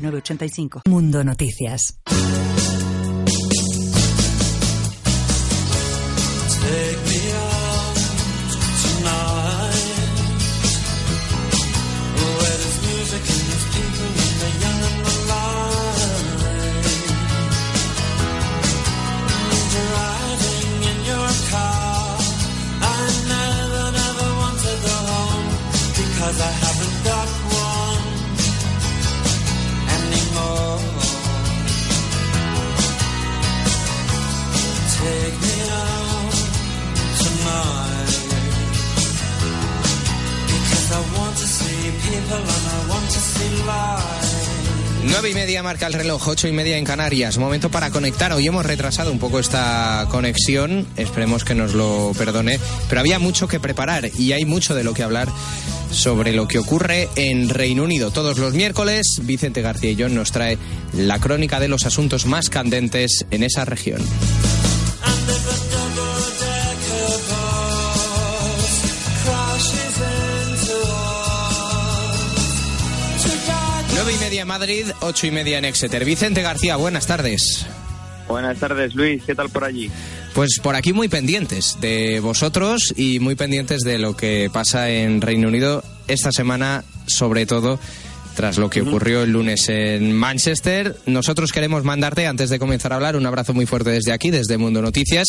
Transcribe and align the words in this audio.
906985. 0.00 0.82
Mundo 0.86 1.22
Noticias. 1.24 1.98
Marca 45.70 45.86
el 45.86 45.92
reloj, 45.92 46.26
ocho 46.26 46.48
y 46.48 46.52
media 46.52 46.78
en 46.78 46.84
Canarias. 46.84 47.38
Momento 47.38 47.70
para 47.70 47.90
conectar. 47.90 48.32
Hoy 48.32 48.44
hemos 48.44 48.66
retrasado 48.66 49.12
un 49.12 49.20
poco 49.20 49.38
esta 49.38 50.04
conexión. 50.10 50.84
Esperemos 50.96 51.44
que 51.44 51.54
nos 51.54 51.74
lo 51.74 52.10
perdone. 52.18 52.58
Pero 52.88 53.00
había 53.00 53.20
mucho 53.20 53.46
que 53.46 53.60
preparar 53.60 54.10
y 54.18 54.32
hay 54.32 54.44
mucho 54.44 54.74
de 54.74 54.82
lo 54.82 54.94
que 54.94 55.04
hablar 55.04 55.28
sobre 55.92 56.32
lo 56.32 56.48
que 56.48 56.58
ocurre 56.58 57.08
en 57.14 57.48
Reino 57.48 57.84
Unido. 57.84 58.10
Todos 58.10 58.38
los 58.38 58.52
miércoles, 58.52 59.20
Vicente 59.22 59.62
García 59.62 59.92
y 59.92 59.96
John 59.96 60.12
nos 60.12 60.32
trae 60.32 60.58
la 60.92 61.20
crónica 61.20 61.60
de 61.60 61.68
los 61.68 61.86
asuntos 61.86 62.26
más 62.26 62.50
candentes 62.50 63.24
en 63.30 63.44
esa 63.44 63.64
región. 63.64 64.02
Media 74.40 74.42
en 74.42 74.48
Madrid, 74.48 74.86
ocho 75.00 75.26
y 75.26 75.30
media 75.30 75.58
en 75.58 75.64
Exeter. 75.66 76.04
Vicente 76.04 76.40
García, 76.40 76.76
buenas 76.76 77.06
tardes. 77.06 77.66
Buenas 78.26 78.58
tardes, 78.58 78.94
Luis. 78.94 79.22
¿Qué 79.24 79.34
tal 79.34 79.50
por 79.50 79.64
allí? 79.64 79.90
Pues 80.34 80.60
por 80.62 80.76
aquí 80.76 80.92
muy 80.92 81.08
pendientes 81.08 81.76
de 81.80 82.20
vosotros 82.20 82.94
y 82.96 83.18
muy 83.18 83.34
pendientes 83.34 83.82
de 83.82 83.98
lo 83.98 84.16
que 84.16 84.48
pasa 84.52 84.88
en 84.88 85.20
Reino 85.20 85.48
Unido 85.48 85.84
esta 86.08 86.32
semana, 86.32 86.84
sobre 87.06 87.44
todo 87.44 87.78
tras 88.34 88.56
lo 88.56 88.70
que 88.70 88.80
ocurrió 88.80 89.24
el 89.24 89.32
lunes 89.32 89.68
en 89.68 90.12
Manchester. 90.12 90.96
Nosotros 91.04 91.52
queremos 91.52 91.84
mandarte, 91.84 92.26
antes 92.26 92.48
de 92.48 92.58
comenzar 92.58 92.92
a 92.92 92.96
hablar, 92.96 93.16
un 93.16 93.26
abrazo 93.26 93.52
muy 93.52 93.66
fuerte 93.66 93.90
desde 93.90 94.12
aquí, 94.12 94.30
desde 94.30 94.56
Mundo 94.56 94.80
Noticias. 94.80 95.28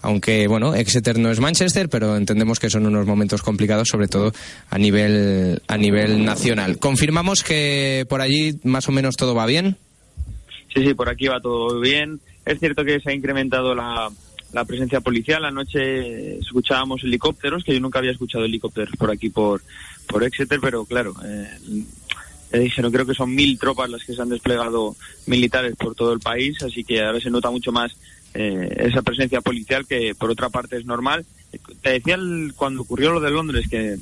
Aunque, 0.00 0.46
bueno, 0.46 0.74
Exeter 0.74 1.18
no 1.18 1.30
es 1.30 1.40
Manchester, 1.40 1.88
pero 1.88 2.16
entendemos 2.16 2.60
que 2.60 2.70
son 2.70 2.86
unos 2.86 3.06
momentos 3.06 3.42
complicados, 3.42 3.88
sobre 3.88 4.08
todo 4.08 4.32
a 4.70 4.78
nivel, 4.78 5.60
a 5.66 5.76
nivel 5.76 6.24
nacional. 6.24 6.78
¿Confirmamos 6.78 7.42
que 7.42 8.06
por 8.08 8.20
allí 8.20 8.58
más 8.62 8.88
o 8.88 8.92
menos 8.92 9.16
todo 9.16 9.34
va 9.34 9.46
bien? 9.46 9.76
Sí, 10.74 10.84
sí, 10.84 10.94
por 10.94 11.08
aquí 11.08 11.26
va 11.26 11.40
todo 11.40 11.80
bien. 11.80 12.20
Es 12.44 12.60
cierto 12.60 12.84
que 12.84 13.00
se 13.00 13.10
ha 13.10 13.14
incrementado 13.14 13.74
la, 13.74 14.08
la 14.52 14.64
presencia 14.64 15.00
policial. 15.00 15.44
Anoche 15.44 16.38
escuchábamos 16.38 17.02
helicópteros, 17.02 17.64
que 17.64 17.74
yo 17.74 17.80
nunca 17.80 17.98
había 17.98 18.12
escuchado 18.12 18.44
helicópteros 18.44 18.94
por 18.96 19.10
aquí, 19.10 19.30
por, 19.30 19.62
por 20.06 20.22
Exeter, 20.24 20.60
pero 20.60 20.84
claro, 20.84 21.14
eh, 21.24 21.48
dijeron 22.58 22.92
creo 22.92 23.06
que 23.06 23.14
son 23.14 23.34
mil 23.34 23.58
tropas 23.58 23.90
las 23.90 24.04
que 24.04 24.14
se 24.14 24.22
han 24.22 24.30
desplegado 24.30 24.96
militares 25.26 25.74
por 25.76 25.94
todo 25.94 26.12
el 26.12 26.20
país, 26.20 26.62
así 26.62 26.84
que 26.84 27.02
ahora 27.02 27.20
se 27.20 27.30
nota 27.30 27.50
mucho 27.50 27.72
más 27.72 27.92
eh, 28.34 28.68
esa 28.78 29.02
presencia 29.02 29.40
policial 29.40 29.86
que 29.86 30.14
por 30.14 30.30
otra 30.30 30.48
parte 30.50 30.76
es 30.76 30.84
normal. 30.84 31.24
Te 31.82 31.90
decía 31.90 32.14
el- 32.16 32.52
cuando 32.56 32.82
ocurrió 32.82 33.12
lo 33.12 33.20
de 33.20 33.30
Londres 33.30 33.66
que 33.68 33.96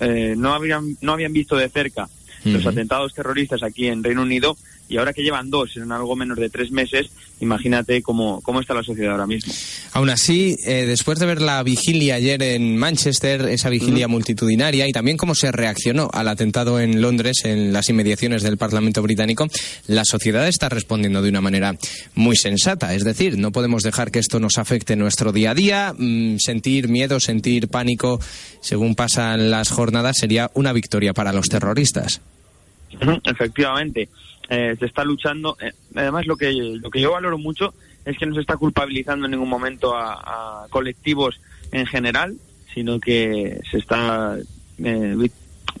eh, 0.00 0.34
no 0.36 0.52
habían 0.54 0.96
no 1.00 1.12
habían 1.12 1.32
visto 1.32 1.56
de 1.56 1.68
cerca 1.70 2.08
los 2.44 2.66
atentados 2.66 3.14
terroristas 3.14 3.62
aquí 3.62 3.86
en 3.88 4.02
Reino 4.02 4.22
Unido 4.22 4.56
y 4.88 4.98
ahora 4.98 5.12
que 5.12 5.22
llevan 5.22 5.50
dos 5.50 5.76
en 5.76 5.90
algo 5.90 6.14
menos 6.14 6.38
de 6.38 6.48
tres 6.48 6.70
meses, 6.70 7.10
imagínate 7.40 8.02
cómo, 8.02 8.40
cómo 8.42 8.60
está 8.60 8.72
la 8.74 8.82
sociedad 8.82 9.12
ahora 9.12 9.26
mismo. 9.26 9.52
Aún 9.92 10.10
así, 10.10 10.56
eh, 10.64 10.84
después 10.86 11.18
de 11.18 11.26
ver 11.26 11.42
la 11.42 11.62
vigilia 11.62 12.14
ayer 12.14 12.42
en 12.42 12.76
Manchester, 12.76 13.46
esa 13.48 13.68
vigilia 13.68 14.06
multitudinaria, 14.06 14.86
y 14.86 14.92
también 14.92 15.16
cómo 15.16 15.34
se 15.34 15.50
reaccionó 15.50 16.08
al 16.12 16.28
atentado 16.28 16.78
en 16.78 17.00
Londres, 17.00 17.44
en 17.44 17.72
las 17.72 17.88
inmediaciones 17.88 18.42
del 18.42 18.58
Parlamento 18.58 19.02
británico, 19.02 19.48
la 19.86 20.04
sociedad 20.04 20.46
está 20.46 20.68
respondiendo 20.68 21.20
de 21.20 21.30
una 21.30 21.40
manera 21.40 21.76
muy 22.14 22.36
sensata. 22.36 22.94
Es 22.94 23.04
decir, 23.04 23.38
no 23.38 23.52
podemos 23.52 23.82
dejar 23.82 24.12
que 24.12 24.20
esto 24.20 24.38
nos 24.38 24.58
afecte 24.58 24.94
nuestro 24.94 25.32
día 25.32 25.50
a 25.50 25.54
día. 25.54 25.94
Mm, 25.98 26.36
sentir 26.38 26.88
miedo, 26.88 27.18
sentir 27.18 27.68
pánico, 27.68 28.20
según 28.60 28.94
pasan 28.94 29.50
las 29.50 29.70
jornadas, 29.70 30.18
sería 30.18 30.50
una 30.54 30.72
victoria 30.72 31.12
para 31.12 31.32
los 31.32 31.48
terroristas. 31.48 32.20
Efectivamente, 33.24 34.08
eh, 34.48 34.76
se 34.78 34.86
está 34.86 35.04
luchando. 35.04 35.56
eh, 35.60 35.72
además, 35.94 36.26
lo 36.26 36.36
que, 36.36 36.52
lo 36.52 36.90
que 36.90 37.00
yo 37.00 37.12
valoro 37.12 37.38
mucho 37.38 37.74
es 38.04 38.16
que 38.16 38.26
no 38.26 38.34
se 38.34 38.40
está 38.40 38.56
culpabilizando 38.56 39.24
en 39.26 39.32
ningún 39.32 39.48
momento 39.48 39.94
a, 39.94 40.64
a 40.64 40.68
colectivos 40.68 41.40
en 41.72 41.86
general, 41.86 42.36
sino 42.72 43.00
que 43.00 43.58
se 43.70 43.78
está, 43.78 44.36
eh, 44.78 45.28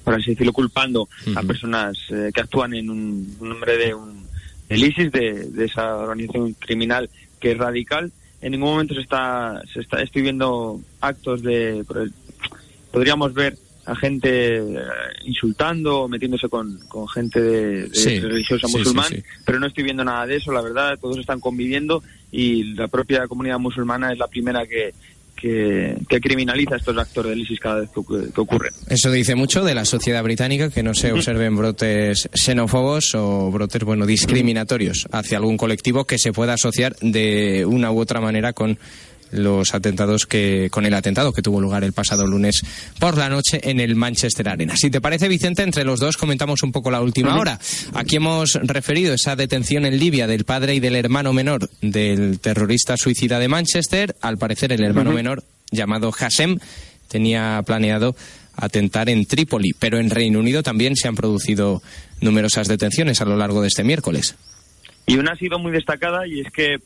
por 0.02 0.14
así 0.14 0.30
decirlo, 0.30 0.52
culpando 0.52 1.08
a 1.36 1.42
personas 1.42 1.96
eh, 2.10 2.30
que 2.34 2.40
actúan 2.40 2.74
en 2.74 2.90
un 2.90 3.36
un 3.38 3.48
nombre 3.48 3.76
de 3.76 3.94
un 3.94 4.26
del 4.68 4.82
ISIS, 4.82 5.12
de, 5.12 5.44
de 5.50 5.64
esa 5.66 5.96
organización 5.96 6.54
criminal 6.54 7.08
que 7.38 7.52
es 7.52 7.58
radical. 7.58 8.10
En 8.40 8.52
ningún 8.52 8.70
momento 8.70 8.94
se 8.94 9.00
está, 9.00 9.62
se 9.72 9.80
está 9.80 10.02
estoy 10.02 10.22
viendo 10.22 10.80
actos 11.00 11.42
de, 11.42 11.84
podríamos 12.92 13.32
ver 13.32 13.56
a 13.86 13.94
gente 13.96 14.56
eh, 14.56 14.62
insultando 15.24 16.02
o 16.02 16.08
metiéndose 16.08 16.48
con, 16.48 16.78
con 16.88 17.06
gente 17.08 17.40
de, 17.40 17.82
de 17.88 17.94
Sí, 17.94 18.18
religiosa 18.20 18.66
sí, 18.68 18.76
musulmán, 18.78 19.06
sí, 19.08 19.16
sí. 19.16 19.22
pero 19.44 19.60
no 19.60 19.66
estoy 19.66 19.84
viendo 19.84 20.04
nada 20.04 20.26
de 20.26 20.36
eso, 20.36 20.52
la 20.52 20.60
verdad, 20.60 20.98
todos 21.00 21.18
están 21.18 21.40
conviviendo 21.40 22.02
y 22.32 22.74
la 22.74 22.88
propia 22.88 23.26
comunidad 23.28 23.58
musulmana 23.58 24.12
es 24.12 24.18
la 24.18 24.26
primera 24.26 24.66
que, 24.66 24.92
que, 25.36 25.96
que 26.08 26.20
criminaliza 26.20 26.76
estos 26.76 26.96
actos 26.98 27.26
del 27.28 27.38
ISIS 27.40 27.60
cada 27.60 27.80
vez 27.80 27.90
que, 27.90 28.00
ocurre- 28.00 28.32
que 28.32 28.40
ocurren. 28.40 28.72
Eso 28.88 29.10
dice 29.12 29.34
mucho 29.34 29.62
de 29.64 29.74
la 29.74 29.84
sociedad 29.84 30.22
británica, 30.24 30.70
que 30.70 30.82
no 30.82 30.94
se 30.94 31.12
observen 31.12 31.54
brotes 31.56 32.28
xenófobos 32.34 33.14
o 33.14 33.50
brotes, 33.52 33.84
bueno, 33.84 34.06
discriminatorios 34.06 35.06
hacia 35.12 35.38
algún 35.38 35.56
colectivo 35.56 36.04
que 36.04 36.18
se 36.18 36.32
pueda 36.32 36.54
asociar 36.54 36.96
de 37.00 37.64
una 37.66 37.90
u 37.92 38.00
otra 38.00 38.20
manera 38.20 38.52
con 38.52 38.78
los 39.30 39.74
atentados 39.74 40.26
que 40.26 40.68
con 40.70 40.86
el 40.86 40.94
atentado 40.94 41.32
que 41.32 41.42
tuvo 41.42 41.60
lugar 41.60 41.84
el 41.84 41.92
pasado 41.92 42.26
lunes 42.26 42.62
por 42.98 43.16
la 43.16 43.28
noche 43.28 43.60
en 43.62 43.80
el 43.80 43.96
Manchester 43.96 44.48
Arena. 44.48 44.76
Si 44.76 44.90
te 44.90 45.00
parece, 45.00 45.28
Vicente, 45.28 45.62
entre 45.62 45.84
los 45.84 46.00
dos 46.00 46.16
comentamos 46.16 46.62
un 46.62 46.72
poco 46.72 46.90
la 46.90 47.00
última 47.00 47.38
hora. 47.38 47.58
Aquí 47.94 48.16
hemos 48.16 48.54
referido 48.54 49.14
esa 49.14 49.36
detención 49.36 49.84
en 49.84 49.98
Libia 49.98 50.26
del 50.26 50.44
padre 50.44 50.74
y 50.74 50.80
del 50.80 50.96
hermano 50.96 51.32
menor 51.32 51.68
del 51.80 52.38
terrorista 52.40 52.96
suicida 52.96 53.38
de 53.38 53.48
Manchester. 53.48 54.16
Al 54.20 54.38
parecer, 54.38 54.72
el 54.72 54.84
hermano 54.84 55.12
menor, 55.12 55.44
llamado 55.70 56.12
Hassem, 56.18 56.58
tenía 57.08 57.62
planeado 57.66 58.16
atentar 58.56 59.08
en 59.08 59.26
Trípoli, 59.26 59.72
pero 59.78 59.98
en 59.98 60.10
Reino 60.10 60.38
Unido 60.38 60.62
también 60.62 60.96
se 60.96 61.08
han 61.08 61.14
producido 61.14 61.82
numerosas 62.20 62.68
detenciones 62.68 63.20
a 63.20 63.24
lo 63.26 63.36
largo 63.36 63.60
de 63.60 63.68
este 63.68 63.84
miércoles. 63.84 64.34
Y 65.06 65.18
una 65.18 65.32
ha 65.32 65.36
sido 65.36 65.58
muy 65.58 65.72
destacada 65.72 66.26
y 66.26 66.40
es 66.40 66.50
que 66.52 66.78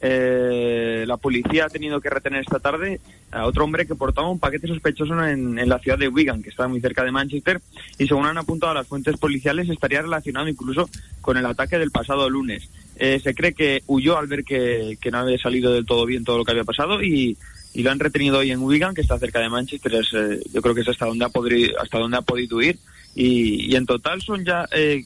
eh, 0.00 1.04
la 1.06 1.16
policía 1.16 1.66
ha 1.66 1.68
tenido 1.68 2.00
que 2.00 2.10
retener 2.10 2.40
esta 2.40 2.60
tarde 2.60 3.00
a 3.32 3.46
otro 3.46 3.64
hombre 3.64 3.86
que 3.86 3.96
portaba 3.96 4.30
un 4.30 4.38
paquete 4.38 4.68
sospechoso 4.68 5.26
en, 5.26 5.68
la 5.68 5.78
ciudad 5.80 5.98
de 5.98 6.08
Wigan, 6.08 6.42
que 6.42 6.50
está 6.50 6.68
muy 6.68 6.80
cerca 6.80 7.02
de 7.04 7.10
Manchester, 7.10 7.60
y 7.98 8.06
según 8.06 8.26
han 8.26 8.38
apuntado 8.38 8.74
las 8.74 8.86
fuentes 8.86 9.16
policiales 9.16 9.68
estaría 9.68 10.02
relacionado 10.02 10.48
incluso 10.48 10.88
con 11.20 11.36
el 11.36 11.46
ataque 11.46 11.78
del 11.78 11.90
pasado 11.90 12.30
lunes. 12.30 12.68
Eh, 12.96 13.20
se 13.22 13.34
cree 13.34 13.54
que 13.54 13.82
huyó 13.86 14.18
al 14.18 14.26
ver 14.26 14.44
que, 14.44 14.98
que 15.00 15.10
no 15.10 15.18
había 15.18 15.38
salido 15.38 15.72
del 15.72 15.86
todo 15.86 16.04
bien 16.04 16.24
todo 16.24 16.38
lo 16.38 16.44
que 16.44 16.50
había 16.52 16.64
pasado 16.64 17.02
y, 17.02 17.36
y 17.74 17.82
lo 17.82 17.90
han 17.90 17.98
retenido 17.98 18.38
hoy 18.38 18.50
en 18.50 18.60
Wigan, 18.60 18.94
que 18.94 19.02
está 19.02 19.18
cerca 19.18 19.40
de 19.40 19.48
Manchester. 19.48 19.94
Es, 19.94 20.08
eh, 20.14 20.40
yo 20.52 20.62
creo 20.62 20.74
que 20.74 20.80
es 20.80 20.88
hasta 20.88 21.06
donde 21.06 21.24
ha 21.24 21.28
podido, 21.28 21.80
hasta 21.80 21.98
donde 21.98 22.16
ha 22.16 22.22
podido 22.22 22.60
ir. 22.60 22.78
Y, 23.14 23.72
y 23.72 23.76
en 23.76 23.86
total 23.86 24.22
son 24.22 24.44
ya 24.44 24.68
eh, 24.72 25.04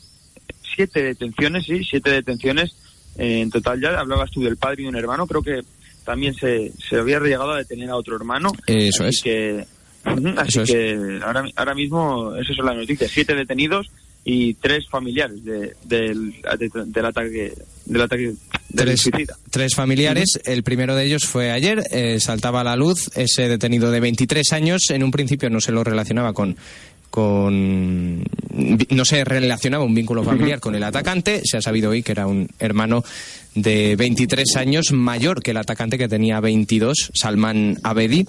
siete 0.75 1.03
detenciones, 1.03 1.65
sí, 1.65 1.83
siete 1.85 2.11
detenciones 2.11 2.75
en 3.17 3.50
total 3.50 3.81
ya. 3.81 3.99
Hablabas 3.99 4.31
tú 4.31 4.43
del 4.43 4.56
padre 4.56 4.82
y 4.82 4.87
un 4.87 4.97
hermano, 4.97 5.26
creo 5.26 5.43
que 5.43 5.62
también 6.05 6.35
se, 6.35 6.73
se 6.88 6.97
había 6.97 7.20
llegado 7.20 7.53
a 7.53 7.59
detener 7.59 7.91
a 7.91 7.97
otro 7.97 8.17
hermano. 8.17 8.53
Eso 8.67 9.05
así 9.05 9.17
es. 9.17 9.23
Que, 9.23 9.67
así 10.37 10.62
que 10.64 11.20
ahora, 11.25 11.44
ahora 11.56 11.75
mismo, 11.75 12.35
esas 12.37 12.56
son 12.56 12.67
las 12.67 12.76
noticias. 12.76 13.11
Siete 13.11 13.35
detenidos 13.35 13.87
y 14.25 14.55
tres 14.55 14.88
familiares 14.88 15.44
de, 15.44 15.75
del, 15.85 16.35
del 16.87 17.05
ataque 17.06 17.55
del 17.85 18.03
ataque 18.03 18.35
tres, 18.75 19.11
tres 19.50 19.75
familiares. 19.75 20.41
El 20.44 20.62
primero 20.62 20.94
de 20.94 21.05
ellos 21.05 21.25
fue 21.25 21.50
ayer. 21.50 21.82
Eh, 21.91 22.20
saltaba 22.20 22.61
a 22.61 22.65
la 22.65 22.76
luz 22.76 23.11
ese 23.17 23.49
detenido 23.49 23.91
de 23.91 24.00
23 24.00 24.53
años. 24.53 24.82
En 24.91 25.03
un 25.03 25.11
principio 25.11 25.50
no 25.50 25.61
se 25.61 25.73
lo 25.73 25.82
relacionaba 25.82 26.32
con 26.32 26.56
con 27.12 28.25
no 28.88 29.05
se 29.05 29.23
relacionaba 29.23 29.85
un 29.85 29.94
vínculo 29.94 30.25
familiar 30.25 30.61
con 30.61 30.75
el 30.75 30.82
atacante, 30.82 31.43
se 31.44 31.59
ha 31.59 31.61
sabido 31.61 31.91
hoy 31.91 32.03
que 32.03 32.12
era 32.12 32.26
un 32.26 32.49
hermano 32.59 33.05
de 33.55 33.97
23 33.97 34.56
años 34.56 34.93
mayor 34.93 35.43
que 35.43 35.50
el 35.50 35.59
atacante 35.59 35.99
que 35.99 36.09
tenía 36.09 36.41
22, 36.41 37.11
Salman 37.12 37.76
Abedi, 37.82 38.26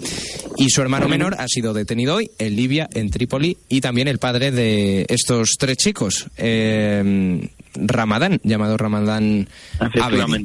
y 0.58 0.68
su 0.68 0.82
hermano 0.82 1.08
menor 1.08 1.34
ha 1.38 1.48
sido 1.48 1.72
detenido 1.72 2.16
hoy 2.16 2.30
en 2.38 2.56
Libia, 2.56 2.90
en 2.92 3.10
Trípoli, 3.10 3.56
y 3.70 3.80
también 3.80 4.06
el 4.06 4.18
padre 4.18 4.50
de 4.50 5.06
estos 5.08 5.56
tres 5.58 5.78
chicos, 5.78 6.26
eh, 6.36 7.48
Ramadán, 7.74 8.38
llamado 8.44 8.76
Ramadán 8.76 9.48
Abedi. 9.78 10.44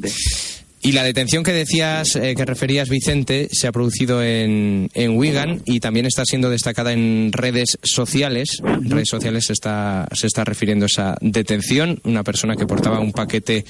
Y 0.82 0.94
la 0.94 1.04
detención 1.04 1.44
que 1.44 1.52
decías, 1.52 2.16
eh, 2.16 2.36
que 2.36 2.46
referías, 2.46 2.90
Vicente, 2.90 3.50
se 3.52 3.68
ha 3.68 3.72
producido 3.72 4.24
en, 4.24 4.90
en 4.94 5.18
Wigan 5.18 5.62
y 5.66 5.82
también 5.82 6.06
está 6.06 6.24
siendo 6.26 6.50
destacada 6.50 6.94
en 6.94 7.32
redes 7.34 7.78
sociales. 7.84 8.60
En 8.64 8.90
redes 8.90 9.10
sociales 9.10 9.46
se 9.48 9.54
está, 9.54 10.08
se 10.14 10.28
está 10.28 10.46
refiriendo 10.46 10.86
a 10.86 10.88
esa 10.88 11.18
detención. 11.20 12.00
Una 12.06 12.24
persona 12.24 12.56
que 12.56 12.66
portaba 12.66 13.00
un 13.00 13.12
paquete 13.12 13.66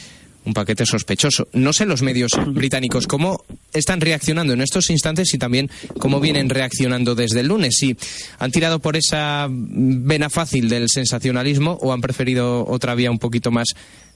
un 0.45 0.53
paquete 0.53 0.85
sospechoso. 0.85 1.47
No 1.53 1.73
sé 1.73 1.85
los 1.85 2.01
medios 2.01 2.31
británicos 2.47 3.07
cómo 3.07 3.43
están 3.73 4.01
reaccionando 4.01 4.53
en 4.53 4.61
estos 4.61 4.89
instantes 4.89 5.33
y 5.33 5.37
también 5.37 5.69
cómo 5.99 6.19
vienen 6.19 6.49
reaccionando 6.49 7.15
desde 7.15 7.41
el 7.41 7.47
lunes. 7.47 7.75
Si 7.77 7.95
han 8.37 8.51
tirado 8.51 8.79
por 8.79 8.95
esa 8.95 9.47
vena 9.49 10.29
fácil 10.29 10.69
del 10.69 10.87
sensacionalismo 10.89 11.77
o 11.81 11.93
han 11.93 12.01
preferido 12.01 12.65
otra 12.67 12.95
vía 12.95 13.11
un 13.11 13.19
poquito 13.19 13.51
más 13.51 13.67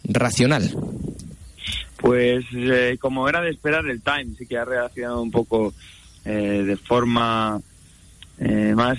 racional. 0.06 0.76
Pues 2.04 2.44
eh, 2.52 2.98
como 3.00 3.30
era 3.30 3.40
de 3.40 3.52
esperar, 3.52 3.86
el 3.86 4.02
Times 4.02 4.38
sí 4.38 4.46
que 4.46 4.58
ha 4.58 4.66
reaccionado 4.66 5.22
un 5.22 5.32
poco 5.32 5.74
eh, 6.26 6.62
de 6.68 6.76
forma 6.76 7.62
eh, 8.40 8.74
más 8.76 8.98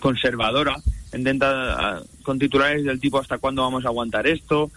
conservadora. 0.00 0.76
Intenta 1.12 2.02
con 2.22 2.38
titulares 2.38 2.84
del 2.86 3.00
tipo 3.00 3.18
hasta 3.18 3.36
cuándo 3.36 3.60
vamos 3.60 3.84
a 3.84 3.88
aguantar 3.88 4.26
esto, 4.26 4.70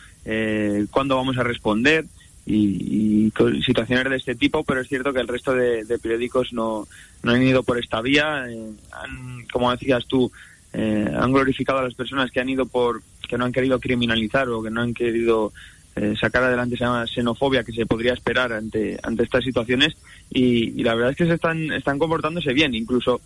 cuándo 0.91 1.15
vamos 1.15 1.37
a 1.37 1.43
responder 1.43 2.03
y, 2.45 3.31
con 3.31 3.61
situaciones 3.61 4.09
de 4.09 4.17
este 4.17 4.35
tipo, 4.35 4.65
pero 4.65 4.81
es 4.81 4.89
cierto 4.89 5.13
que 5.13 5.21
el 5.21 5.27
resto 5.29 5.53
de, 5.53 5.97
periódicos 6.03 6.51
no, 6.51 6.85
no, 7.23 7.31
han 7.31 7.41
ido 7.41 7.63
por 7.63 7.79
esta 7.79 8.01
vía. 8.01 8.43
han, 8.43 9.45
como 9.49 9.71
decías 9.71 10.05
tú, 10.07 10.29
han 10.73 11.31
glorificado 11.31 11.79
a 11.79 11.83
las 11.83 11.93
personas 11.93 12.31
que 12.31 12.41
han 12.41 12.49
ido 12.49 12.65
por 12.65 13.01
que 13.29 13.37
no 13.37 13.45
han 13.45 13.53
querido 13.53 13.79
criminalizar 13.79 14.49
o 14.49 14.61
que 14.61 14.69
no 14.69 14.81
han 14.81 14.93
querido 14.93 15.53
eh, 15.95 16.13
sacar 16.19 16.43
adelante 16.43 16.75
esa 16.75 17.07
xenofobia 17.07 17.63
que 17.63 17.71
se 17.71 17.85
podría 17.85 18.13
esperar 18.13 18.51
ante, 18.51 18.99
ante 19.01 19.23
estas 19.23 19.45
situaciones 19.45 19.95
y, 20.29 20.83
la 20.83 20.93
verdad 20.93 21.11
es 21.11 21.17
que 21.17 21.25
se 21.25 21.35
están, 21.35 21.71
están 21.71 21.97
comportándose 21.97 22.51
bien, 22.51 22.75
incluso 22.75 23.21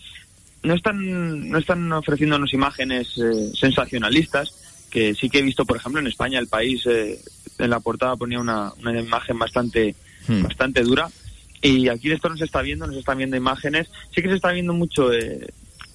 no 0.62 0.76
están, 0.76 1.50
no 1.50 1.58
están 1.58 1.92
ofreciéndonos 1.92 2.54
imágenes 2.54 3.18
eh, 3.18 3.52
sensacionalistas, 3.56 4.86
que 4.92 5.16
sí 5.16 5.30
que 5.30 5.40
he 5.40 5.42
visto, 5.42 5.66
por 5.66 5.78
ejemplo, 5.78 6.00
en 6.00 6.08
España, 6.08 6.38
el 6.38 6.48
país 6.48 6.86
eh, 6.86 7.20
en 7.58 7.70
la 7.70 7.80
portada 7.80 8.16
ponía 8.16 8.40
una, 8.40 8.72
una 8.80 9.00
imagen 9.00 9.40
bastante, 9.40 9.96
hmm. 10.28 10.44
bastante 10.44 10.84
dura. 10.84 11.10
Y 11.62 11.90
aquí 11.90 12.12
esto 12.12 12.30
no 12.30 12.38
se 12.38 12.46
está 12.46 12.62
viendo, 12.62 12.88
no 12.88 12.94
se 12.94 13.00
están 13.00 13.18
viendo 13.18 13.36
imágenes. 13.36 13.90
Sí 14.14 14.22
que 14.22 14.30
se 14.30 14.36
está 14.36 14.52
viendo 14.52 14.74
mucho 14.74 15.10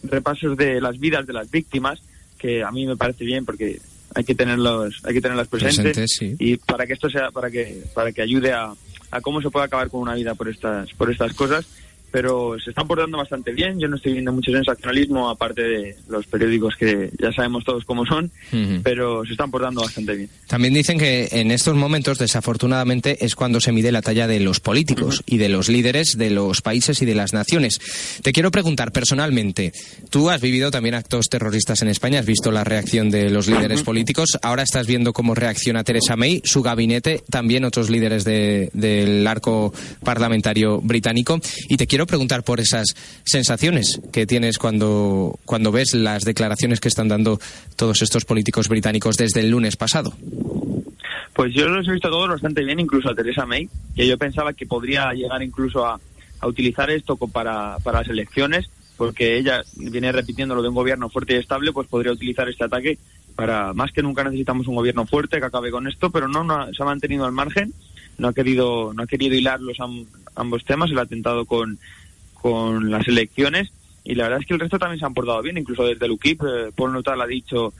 repasos 0.02 0.56
de 0.56 0.80
las 0.80 0.98
vidas 0.98 1.26
de 1.26 1.32
las 1.32 1.50
víctimas, 1.50 2.02
que 2.38 2.62
a 2.62 2.70
mí 2.70 2.86
me 2.86 2.96
parece 2.96 3.24
bien 3.24 3.44
porque 3.44 3.80
hay 4.14 4.24
que 4.24 4.34
tenerlos 4.34 5.00
hay 5.04 5.14
que 5.14 5.20
tenerlas 5.20 5.48
presentes, 5.48 6.18
y 6.20 6.56
para 6.56 6.86
que 6.86 6.94
esto 6.94 7.10
sea 7.10 7.30
para 7.30 7.50
que 7.50 7.82
para 7.94 8.12
que 8.12 8.22
ayude 8.22 8.52
a, 8.52 8.72
a 9.10 9.20
cómo 9.20 9.40
se 9.42 9.50
puede 9.50 9.66
acabar 9.66 9.90
con 9.90 10.00
una 10.00 10.14
vida 10.14 10.34
por 10.34 10.48
estas 10.48 10.92
por 10.94 11.10
estas 11.10 11.34
cosas 11.34 11.66
pero 12.14 12.56
se 12.62 12.70
están 12.70 12.86
portando 12.86 13.18
bastante 13.18 13.50
bien. 13.50 13.76
Yo 13.80 13.88
no 13.88 13.96
estoy 13.96 14.12
viendo 14.12 14.32
mucho 14.32 14.52
sensacionalismo, 14.52 15.28
aparte 15.28 15.62
de 15.62 15.96
los 16.08 16.24
periódicos 16.26 16.76
que 16.76 17.10
ya 17.20 17.32
sabemos 17.32 17.64
todos 17.64 17.84
cómo 17.84 18.06
son, 18.06 18.30
pero 18.84 19.24
se 19.26 19.32
están 19.32 19.50
portando 19.50 19.80
bastante 19.80 20.14
bien. 20.14 20.30
También 20.46 20.74
dicen 20.74 20.96
que 20.96 21.28
en 21.32 21.50
estos 21.50 21.74
momentos, 21.74 22.18
desafortunadamente, 22.18 23.24
es 23.24 23.34
cuando 23.34 23.60
se 23.60 23.72
mide 23.72 23.90
la 23.90 24.00
talla 24.00 24.28
de 24.28 24.38
los 24.38 24.60
políticos 24.60 25.24
y 25.26 25.38
de 25.38 25.48
los 25.48 25.68
líderes 25.68 26.16
de 26.16 26.30
los 26.30 26.62
países 26.62 27.02
y 27.02 27.04
de 27.04 27.16
las 27.16 27.32
naciones. 27.32 27.80
Te 28.22 28.32
quiero 28.32 28.52
preguntar 28.52 28.92
personalmente, 28.92 29.72
tú 30.08 30.30
has 30.30 30.40
vivido 30.40 30.70
también 30.70 30.94
actos 30.94 31.28
terroristas 31.28 31.82
en 31.82 31.88
España, 31.88 32.20
has 32.20 32.26
visto 32.26 32.52
la 32.52 32.62
reacción 32.62 33.10
de 33.10 33.28
los 33.28 33.48
líderes 33.48 33.82
políticos, 33.82 34.38
ahora 34.40 34.62
estás 34.62 34.86
viendo 34.86 35.12
cómo 35.12 35.34
reacciona 35.34 35.82
Teresa 35.82 36.14
May, 36.14 36.42
su 36.44 36.62
gabinete, 36.62 37.24
también 37.28 37.64
otros 37.64 37.90
líderes 37.90 38.22
del 38.22 39.26
arco 39.26 39.74
parlamentario 40.04 40.80
británico, 40.80 41.40
y 41.68 41.76
te 41.76 41.88
quiero 41.88 42.03
preguntar 42.06 42.42
por 42.42 42.60
esas 42.60 42.94
sensaciones 43.24 44.00
que 44.12 44.26
tienes 44.26 44.58
cuando, 44.58 45.38
cuando 45.44 45.72
ves 45.72 45.94
las 45.94 46.24
declaraciones 46.24 46.80
que 46.80 46.88
están 46.88 47.08
dando 47.08 47.38
todos 47.76 48.02
estos 48.02 48.24
políticos 48.24 48.68
británicos 48.68 49.16
desde 49.16 49.40
el 49.40 49.50
lunes 49.50 49.76
pasado. 49.76 50.12
Pues 51.34 51.52
yo 51.52 51.68
los 51.68 51.86
he 51.88 51.92
visto 51.92 52.10
todos 52.10 52.28
bastante 52.28 52.64
bien, 52.64 52.80
incluso 52.80 53.10
a 53.10 53.14
Teresa 53.14 53.44
May, 53.44 53.68
que 53.96 54.06
yo 54.06 54.16
pensaba 54.16 54.52
que 54.52 54.66
podría 54.66 55.12
llegar 55.12 55.42
incluso 55.42 55.86
a, 55.86 56.00
utilizar 56.42 56.90
esto 56.90 57.16
para, 57.16 57.78
para 57.78 58.00
las 58.00 58.08
elecciones, 58.08 58.68
porque 58.98 59.38
ella 59.38 59.64
viene 59.76 60.12
repitiendo 60.12 60.54
lo 60.54 60.60
de 60.60 60.68
un 60.68 60.74
gobierno 60.74 61.08
fuerte 61.08 61.32
y 61.32 61.36
estable, 61.36 61.72
pues 61.72 61.88
podría 61.88 62.12
utilizar 62.12 62.46
este 62.50 62.64
ataque 62.64 62.98
para, 63.34 63.72
más 63.72 63.92
que 63.92 64.02
nunca 64.02 64.22
necesitamos 64.22 64.68
un 64.68 64.74
gobierno 64.74 65.06
fuerte 65.06 65.38
que 65.38 65.46
acabe 65.46 65.70
con 65.70 65.88
esto, 65.88 66.10
pero 66.10 66.28
no, 66.28 66.44
no 66.44 66.72
se 66.72 66.82
ha 66.82 66.86
mantenido 66.86 67.24
al 67.24 67.32
margen 67.32 67.72
no 68.18 68.28
ha 68.28 68.32
querido 68.32 68.92
no 68.94 69.02
ha 69.02 69.06
querido 69.06 69.34
hilar 69.34 69.60
los 69.60 69.78
ambos 70.34 70.64
temas 70.64 70.90
el 70.90 70.98
atentado 70.98 71.44
con 71.44 71.78
con 72.34 72.90
las 72.90 73.06
elecciones 73.08 73.72
y 74.04 74.14
la 74.14 74.24
verdad 74.24 74.40
es 74.40 74.46
que 74.46 74.54
el 74.54 74.60
resto 74.60 74.78
también 74.78 75.00
se 75.00 75.06
han 75.06 75.14
portado 75.14 75.40
bien 75.42 75.58
incluso 75.58 75.84
desde 75.84 76.04
el 76.06 76.12
UKIP 76.12 76.42
eh, 76.42 76.72
Paul 76.74 76.92
Nuttall 76.92 77.20
ha 77.20 77.26
dicho 77.26 77.72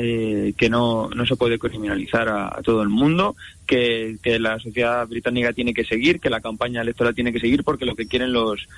eh, 0.00 0.54
que 0.56 0.70
no, 0.70 1.08
no 1.08 1.26
se 1.26 1.34
puede 1.34 1.58
criminalizar 1.58 2.28
a, 2.28 2.60
todo 2.62 2.82
el 2.82 2.88
mundo, 2.88 3.34
que, 3.66 4.16
que, 4.22 4.38
la 4.38 4.60
sociedad 4.60 5.04
británica 5.08 5.52
tiene 5.52 5.74
que 5.74 5.84
seguir, 5.84 6.20
que 6.20 6.30
la 6.30 6.40
campaña 6.40 6.82
electoral 6.82 7.16
tiene 7.16 7.32
que 7.32 7.40
seguir, 7.40 7.64
porque 7.64 7.84
lo 7.84 7.96
que 7.96 8.06
quieren 8.06 8.32
los 8.32 8.68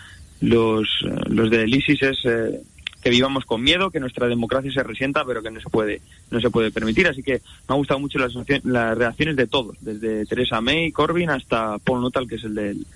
los, 0.40 0.88
los 1.26 1.50
del 1.50 1.74
ISIS 1.74 2.02
es 2.02 2.18
eh, 2.24 2.60
que 3.02 3.10
vivamos 3.10 3.44
con 3.44 3.62
miedo, 3.62 3.90
que 3.90 4.00
nuestra 4.00 4.26
democracia 4.26 4.72
se 4.72 4.82
resienta, 4.82 5.24
pero 5.24 5.42
que 5.42 5.50
no 5.50 5.60
se 5.60 5.68
puede, 5.68 6.00
no 6.30 6.40
se 6.40 6.50
puede 6.50 6.70
permitir. 6.70 7.06
Así 7.06 7.22
que 7.22 7.40
me 7.68 7.74
ha 7.74 7.74
gustado 7.74 8.00
mucho 8.00 8.18
las, 8.18 8.34
las 8.64 8.98
reacciones 8.98 9.36
de 9.36 9.46
todos, 9.46 9.76
desde 9.80 10.26
Teresa 10.26 10.60
May, 10.60 10.92
Corbyn 10.92 11.30
hasta 11.30 11.78
Paul 11.78 12.00
Nuttall, 12.00 12.28
que 12.28 12.36
es 12.36 12.44
el 12.44 12.54
del 12.54 12.86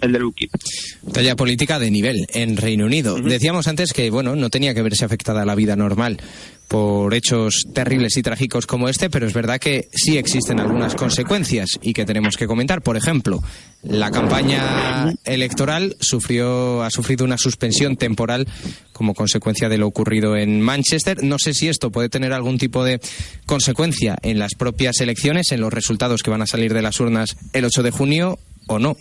el 0.00 0.12
del 0.12 0.24
UKIP. 0.24 0.50
Talla 1.12 1.36
política 1.36 1.78
de 1.78 1.90
nivel 1.90 2.26
en 2.32 2.56
Reino 2.56 2.86
Unido. 2.86 3.18
Decíamos 3.20 3.68
antes 3.68 3.92
que, 3.92 4.10
bueno, 4.10 4.36
no 4.36 4.50
tenía 4.50 4.74
que 4.74 4.82
verse 4.82 5.04
afectada 5.04 5.44
la 5.44 5.54
vida 5.54 5.76
normal 5.76 6.18
por 6.68 7.14
hechos 7.14 7.64
terribles 7.72 8.16
y 8.16 8.22
trágicos 8.22 8.66
como 8.66 8.88
este, 8.88 9.10
pero 9.10 9.26
es 9.26 9.34
verdad 9.34 9.58
que 9.58 9.88
sí 9.92 10.16
existen 10.16 10.60
algunas 10.60 10.94
consecuencias 10.94 11.78
y 11.82 11.92
que 11.92 12.04
tenemos 12.04 12.36
que 12.36 12.46
comentar. 12.46 12.82
Por 12.82 12.96
ejemplo, 12.96 13.42
la 13.82 14.10
campaña 14.10 15.12
electoral 15.24 15.96
sufrió, 16.00 16.82
ha 16.82 16.90
sufrido 16.90 17.24
una 17.24 17.38
suspensión 17.38 17.96
temporal 17.96 18.48
como 18.92 19.14
consecuencia 19.14 19.68
de 19.68 19.78
lo 19.78 19.86
ocurrido 19.86 20.36
en 20.36 20.60
Manchester. 20.60 21.22
No 21.22 21.38
sé 21.38 21.54
si 21.54 21.68
esto 21.68 21.90
puede 21.90 22.08
tener 22.08 22.32
algún 22.32 22.58
tipo 22.58 22.82
de 22.84 23.00
consecuencia 23.46 24.16
en 24.22 24.38
las 24.38 24.54
propias 24.54 25.00
elecciones, 25.00 25.52
en 25.52 25.60
los 25.60 25.72
resultados 25.72 26.22
que 26.22 26.30
van 26.30 26.42
a 26.42 26.46
salir 26.46 26.72
de 26.72 26.82
las 26.82 26.98
urnas 26.98 27.36
el 27.52 27.64
8 27.66 27.82
de 27.82 27.90
junio 27.90 28.38
o 28.66 28.78
no. 28.78 28.96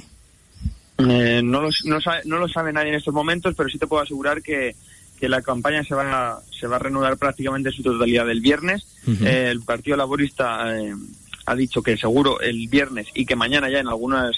Eh, 0.97 1.41
no, 1.43 1.61
lo, 1.61 1.69
no, 1.85 2.37
lo 2.37 2.47
sabe 2.47 2.73
nadie 2.73 2.89
en 2.89 2.95
estos 2.95 3.13
momentos, 3.13 3.55
pero 3.55 3.69
sí 3.69 3.77
te 3.77 3.87
puedo 3.87 4.03
asegurar 4.03 4.41
que, 4.41 4.75
que 5.19 5.27
la 5.27 5.41
campaña 5.41 5.83
se 5.83 5.95
va, 5.95 6.31
a, 6.31 6.39
se 6.51 6.67
va 6.67 6.75
a 6.75 6.79
reanudar 6.79 7.17
prácticamente 7.17 7.69
en 7.69 7.75
su 7.75 7.83
totalidad 7.83 8.29
el 8.29 8.41
viernes. 8.41 8.85
Eh, 9.07 9.49
el 9.49 9.61
Partido 9.61 9.97
Laborista 9.97 10.77
eh, 10.77 10.93
ha 11.45 11.55
dicho 11.55 11.81
que 11.81 11.97
seguro 11.97 12.39
el 12.41 12.67
viernes 12.67 13.07
y 13.13 13.25
que 13.25 13.35
mañana 13.35 13.69
ya 13.69 13.79
en 13.79 13.87
algunas 13.87 14.35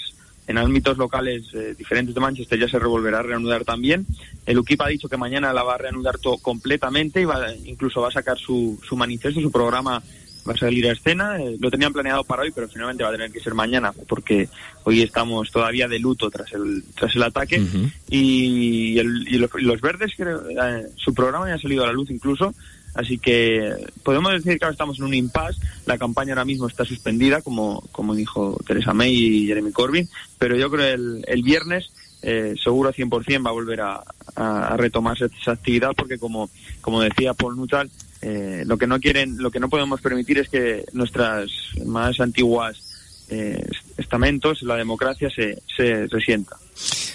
en 0.48 0.58
ámbitos 0.58 0.96
locales 0.96 1.42
diferentes 1.76 2.14
de 2.14 2.20
Manchester 2.20 2.56
ya 2.56 2.68
se 2.68 2.78
revolverá 2.78 3.18
a 3.18 3.22
reanudar 3.22 3.64
también. 3.64 4.06
El 4.46 4.60
UKIP 4.60 4.80
ha 4.80 4.88
dicho 4.88 5.08
que 5.08 5.16
mañana 5.16 5.52
la 5.52 5.64
va 5.64 5.74
a 5.74 5.78
reanudar 5.78 6.18
todo 6.18 6.38
completamente 6.38 7.20
y 7.20 7.24
va, 7.24 7.52
incluso 7.64 8.00
va 8.00 8.08
a 8.08 8.12
sacar 8.12 8.38
su, 8.38 8.78
su 8.88 8.96
manifiesto, 8.96 9.40
su 9.40 9.50
programa 9.50 10.00
va 10.48 10.52
a 10.52 10.56
salir 10.56 10.88
a 10.88 10.92
escena. 10.92 11.40
Eh, 11.40 11.56
lo 11.60 11.70
tenían 11.70 11.92
planeado 11.92 12.24
para 12.24 12.42
hoy, 12.42 12.52
pero 12.54 12.68
finalmente 12.68 13.02
va 13.02 13.10
a 13.10 13.12
tener 13.12 13.30
que 13.30 13.40
ser 13.40 13.54
mañana, 13.54 13.92
porque 14.08 14.48
hoy 14.84 15.02
estamos 15.02 15.50
todavía 15.50 15.88
de 15.88 15.98
luto 15.98 16.30
tras 16.30 16.52
el, 16.52 16.84
tras 16.94 17.14
el 17.14 17.22
ataque. 17.22 17.62
Y, 18.08 18.98
el, 18.98 19.26
y, 19.28 19.38
los, 19.38 19.80
verdes, 19.80 20.12
eh, 20.18 20.86
su 20.96 21.14
programa 21.14 21.48
ya 21.48 21.54
ha 21.54 21.58
salido 21.58 21.84
a 21.84 21.88
la 21.88 21.92
luz 21.92 22.10
incluso. 22.10 22.54
Así 22.94 23.18
que 23.18 23.74
podemos 24.02 24.32
decir 24.32 24.58
que 24.58 24.64
ahora 24.64 24.72
estamos 24.72 24.98
en 24.98 25.04
un 25.04 25.14
impasse. 25.14 25.60
La 25.84 25.98
campaña 25.98 26.32
ahora 26.32 26.46
mismo 26.46 26.66
está 26.66 26.84
suspendida, 26.84 27.42
como, 27.42 27.82
como 27.92 28.14
dijo 28.14 28.58
Teresa 28.66 28.94
May 28.94 29.12
y 29.14 29.46
Jeremy 29.46 29.70
Corbyn, 29.72 30.08
pero 30.38 30.56
yo 30.56 30.70
creo 30.70 30.86
que 30.86 30.94
el, 30.94 31.24
el 31.28 31.42
viernes 31.42 31.90
eh, 32.22 32.54
seguro 32.62 32.92
100% 32.92 33.44
va 33.44 33.50
a 33.50 33.52
volver 33.52 33.80
a, 33.82 34.02
a, 34.34 34.76
retomar 34.76 35.16
esa 35.22 35.52
actividad 35.52 35.92
porque 35.96 36.18
como, 36.18 36.50
como 36.80 37.00
decía 37.00 37.34
Paul 37.34 37.56
Nuttall, 37.56 37.90
eh, 38.28 38.64
lo 38.66 38.76
que 38.76 38.88
no 38.88 38.98
quieren, 38.98 39.38
lo 39.38 39.52
que 39.52 39.60
no 39.60 39.68
podemos 39.68 40.00
permitir 40.00 40.38
es 40.38 40.48
que 40.48 40.84
nuestras 40.92 41.48
más 41.84 42.18
antiguas 42.18 43.24
eh, 43.30 43.64
estamentos, 43.96 44.62
la 44.62 44.74
democracia 44.74 45.30
se, 45.30 45.62
se 45.76 46.08
resienta. 46.08 46.56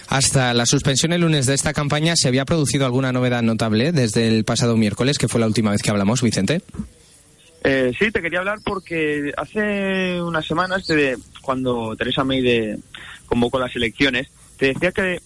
Hasta 0.08 0.54
la 0.54 0.66
suspensión 0.66 1.12
el 1.12 1.20
lunes 1.20 1.48
de 1.48 1.54
esta 1.54 1.74
campaña, 1.74 2.16
¿se 2.16 2.30
había 2.30 2.46
producido 2.46 2.86
alguna 2.86 3.12
novedad 3.12 3.42
notable 3.42 3.92
desde 3.92 4.30
el 4.30 4.46
pasado 4.46 4.78
miércoles, 4.78 5.18
que 5.18 5.28
fue 5.28 5.42
la 5.42 5.48
última 5.48 5.72
vez 5.72 5.82
que 5.82 5.90
hablamos, 5.90 6.22
Vicente? 6.22 6.62
Eh, 7.66 7.92
sí, 8.00 8.10
te 8.10 8.22
quería 8.22 8.40
hablar 8.40 8.60
porque 8.64 9.34
hace 9.36 10.22
unas 10.22 10.46
semanas, 10.46 10.88
cuando 11.42 11.94
Teresa 11.98 12.24
May 12.24 12.42
de, 12.42 12.80
convocó 13.26 13.60
las 13.60 13.76
elecciones, 13.76 14.30
te 14.56 14.68
decía 14.68 14.94
que 14.94 15.20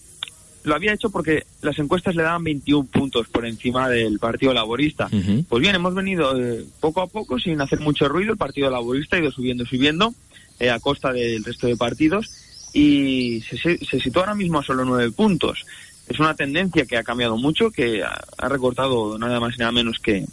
lo 0.66 0.74
había 0.74 0.92
hecho 0.92 1.10
porque 1.10 1.44
las 1.62 1.78
encuestas 1.78 2.16
le 2.16 2.24
daban 2.24 2.42
21 2.42 2.88
puntos 2.88 3.28
por 3.28 3.46
encima 3.46 3.88
del 3.88 4.18
Partido 4.18 4.52
Laborista. 4.52 5.08
Pues 5.48 5.62
bien, 5.62 5.76
hemos 5.76 5.94
venido 5.94 6.36
eh, 6.36 6.64
poco 6.80 7.02
a 7.02 7.06
poco, 7.06 7.38
sin 7.38 7.60
hacer 7.60 7.78
mucho 7.78 8.08
ruido, 8.08 8.32
el 8.32 8.36
Partido 8.36 8.68
Laborista 8.68 9.14
ha 9.16 9.20
ido 9.20 9.30
subiendo, 9.30 9.64
subiendo, 9.64 10.12
eh, 10.58 10.70
a 10.70 10.80
costa 10.80 11.12
del 11.12 11.44
resto 11.44 11.68
de 11.68 11.76
partidos, 11.76 12.28
y 12.72 13.42
se, 13.42 13.78
se, 13.78 14.00
sitúa 14.00 14.22
ahora 14.22 14.34
mismo 14.34 14.58
a 14.58 14.64
solo 14.64 14.84
nueve 14.84 15.12
puntos. 15.12 15.64
Es 16.08 16.20
una 16.20 16.34
tendencia 16.34 16.86
que 16.86 16.96
ha 16.96 17.02
cambiado 17.02 17.36
mucho, 17.36 17.70
que 17.70 18.02
ha, 18.02 18.48
recortado 18.48 19.18
nada 19.18 19.40
más 19.40 19.56
y 19.56 19.58
nada 19.58 19.72
menos 19.72 19.98
que, 19.98 20.24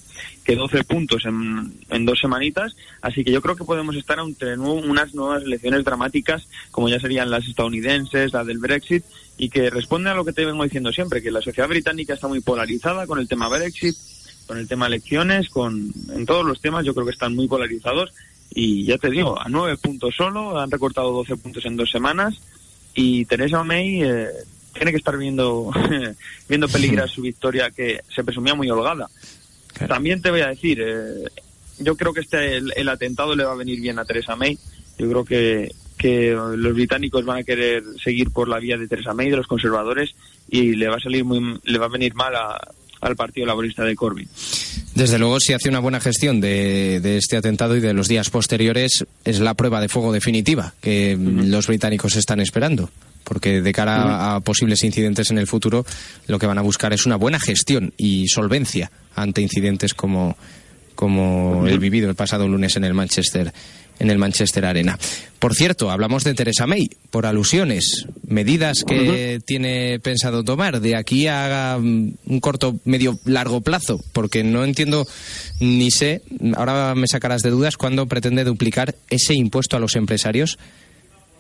que 0.44 0.56
12 0.56 0.84
puntos 0.84 1.26
en, 1.26 1.74
en, 1.90 2.06
dos 2.06 2.20
semanitas, 2.20 2.76
así 3.02 3.24
que 3.24 3.32
yo 3.32 3.42
creo 3.42 3.56
que 3.56 3.64
podemos 3.64 3.96
estar 3.96 4.20
ante 4.20 4.56
unas 4.58 5.16
nuevas 5.16 5.44
elecciones 5.44 5.84
dramáticas, 5.84 6.48
como 6.70 6.90
ya 6.90 7.00
serían 7.00 7.32
las 7.32 7.48
estadounidenses, 7.48 8.34
la 8.34 8.44
del 8.44 8.60
Brexit, 8.60 9.04
y 9.38 9.50
que 9.50 9.72
responde 9.72 10.12
a 10.12 10.14
lo 10.14 10.24
que 10.24 10.34
te 10.34 10.46
vengo 10.46 10.64
diciendo 10.64 10.92
siempre, 10.92 11.24
que 11.24 11.32
la 11.32 11.42
sociedad 11.42 11.68
británica 11.68 12.14
está 12.14 12.28
muy 12.28 12.42
polarizada 12.42 13.08
con 13.08 13.18
el 13.18 13.28
tema 13.28 13.48
Brexit, 13.48 13.96
con 14.46 14.58
el 14.58 14.68
tema 14.68 14.88
elecciones, 14.88 15.50
con 15.50 15.92
en 16.14 16.26
todos 16.26 16.46
los 16.46 16.62
temas 16.62 16.86
yo 16.86 16.94
creo 16.94 17.06
que 17.06 17.14
están 17.14 17.36
muy 17.36 17.48
polarizados. 17.48 18.14
Y 18.56 18.86
ya 18.86 18.98
te 18.98 19.10
digo, 19.10 19.40
a 19.40 19.50
nueve 19.50 19.78
puntos 19.78 20.16
solo, 20.16 20.60
han 20.60 20.70
recortado 20.70 21.12
12 21.12 21.38
puntos 21.38 21.66
en 21.66 21.76
dos 21.76 21.90
semanas. 21.90 22.40
Y 22.94 23.26
Teresa 23.26 23.64
May 23.64 24.04
eh, 24.04 24.28
tiene 24.74 24.92
que 24.92 24.98
estar 24.98 25.18
viendo, 25.18 25.72
viendo 26.50 26.68
peligrar 26.68 27.10
su 27.10 27.22
victoria 27.22 27.72
que 27.72 28.02
se 28.14 28.24
presumía 28.24 28.56
muy 28.56 28.70
holgada. 28.70 29.10
También 29.88 30.22
te 30.22 30.32
voy 30.32 30.42
a 30.42 30.48
decir, 30.48 30.80
eh, 30.82 31.30
yo 31.80 31.96
creo 31.96 32.14
que 32.14 32.22
este 32.22 32.58
el, 32.58 32.90
atentado 32.90 33.36
le 33.36 33.44
va 33.44 33.54
a 33.54 33.58
venir 33.58 33.80
bien 33.82 34.00
a 34.00 34.06
Teresa 34.06 34.36
May. 34.36 34.58
Yo 34.98 35.10
creo 35.10 35.26
que, 35.26 35.72
que 35.98 36.32
los 36.32 36.74
británicos 36.74 37.26
van 37.26 37.40
a 37.40 37.44
querer 37.44 37.84
seguir 38.04 38.30
por 38.32 38.48
la 38.48 38.60
vía 38.60 38.78
de 38.78 38.88
Teresa 38.88 39.14
May, 39.14 39.30
de 39.30 39.38
los 39.38 39.48
conservadores, 39.48 40.14
y 40.50 40.76
le 40.76 40.88
va 40.88 40.98
a 40.98 41.00
salir 41.00 41.26
muy, 41.26 41.60
le 41.64 41.80
va 41.80 41.88
a 41.88 41.90
venir 41.90 42.14
mal 42.14 42.36
a, 42.36 42.60
al 43.04 43.16
Partido 43.16 43.46
Laborista 43.46 43.84
de 43.84 43.96
Corbyn. 43.96 44.28
Desde 44.96 45.18
luego, 45.18 45.40
si 45.40 45.54
hace 45.54 45.70
una 45.70 45.80
buena 45.80 46.00
gestión 46.00 46.40
de, 46.40 47.18
este 47.18 47.38
atentado 47.38 47.76
y 47.76 47.82
de 47.82 47.94
los 47.94 48.08
días 48.08 48.30
posteriores, 48.30 49.04
es 49.26 49.40
la 49.40 49.56
prueba 49.56 49.82
de 49.82 49.90
fuego 49.90 50.14
definitiva 50.14 50.74
que 50.82 51.18
los 51.20 51.68
británicos 51.68 52.16
están 52.16 52.40
esperando. 52.40 52.90
Porque 53.24 53.62
de 53.62 53.72
cara 53.72 54.36
a 54.36 54.40
posibles 54.42 54.84
incidentes 54.84 55.32
en 55.32 55.38
el 55.38 55.48
futuro, 55.48 55.86
lo 56.28 56.40
que 56.40 56.48
van 56.48 56.58
a 56.58 56.62
buscar 56.62 56.94
es 56.94 57.06
una 57.06 57.16
buena 57.16 57.40
gestión 57.40 57.94
y 57.98 58.28
solvencia 58.28 58.92
ante 59.16 59.42
incidentes 59.42 59.94
como, 59.94 60.38
como 60.96 61.68
el 61.68 61.80
vivido 61.80 62.10
el 62.10 62.16
pasado 62.16 62.48
lunes 62.48 62.76
en 62.76 62.84
el 62.84 62.94
Manchester 62.94 63.54
en 64.00 64.10
el 64.10 64.18
Manchester 64.18 64.66
Arena. 64.66 64.98
Por 65.40 65.56
cierto, 65.56 65.92
hablamos 65.92 66.24
de 66.24 66.34
Teresa 66.34 66.68
May, 66.68 66.90
por 67.12 67.26
alusiones, 67.26 68.06
medidas 68.28 68.84
que 68.88 69.42
tiene 69.46 70.00
pensado 70.00 70.44
tomar 70.44 70.80
de 70.80 70.96
aquí 70.96 71.28
a 71.28 71.78
mm, 71.80 72.14
un 72.26 72.40
corto, 72.40 72.80
medio, 72.86 73.20
largo 73.26 73.62
plazo, 73.62 74.00
porque 74.14 74.44
no 74.44 74.64
entiendo 74.64 75.06
ni 75.60 75.92
sé, 75.92 76.22
ahora 76.56 76.96
me 76.96 77.08
sacarás 77.08 77.42
de 77.42 77.50
dudas, 77.50 77.78
cuándo 77.78 78.08
pretende 78.08 78.44
duplicar 78.44 78.96
ese 79.10 79.34
impuesto 79.34 79.78
a 79.78 79.80
los 79.80 79.96
empresarios 79.96 80.58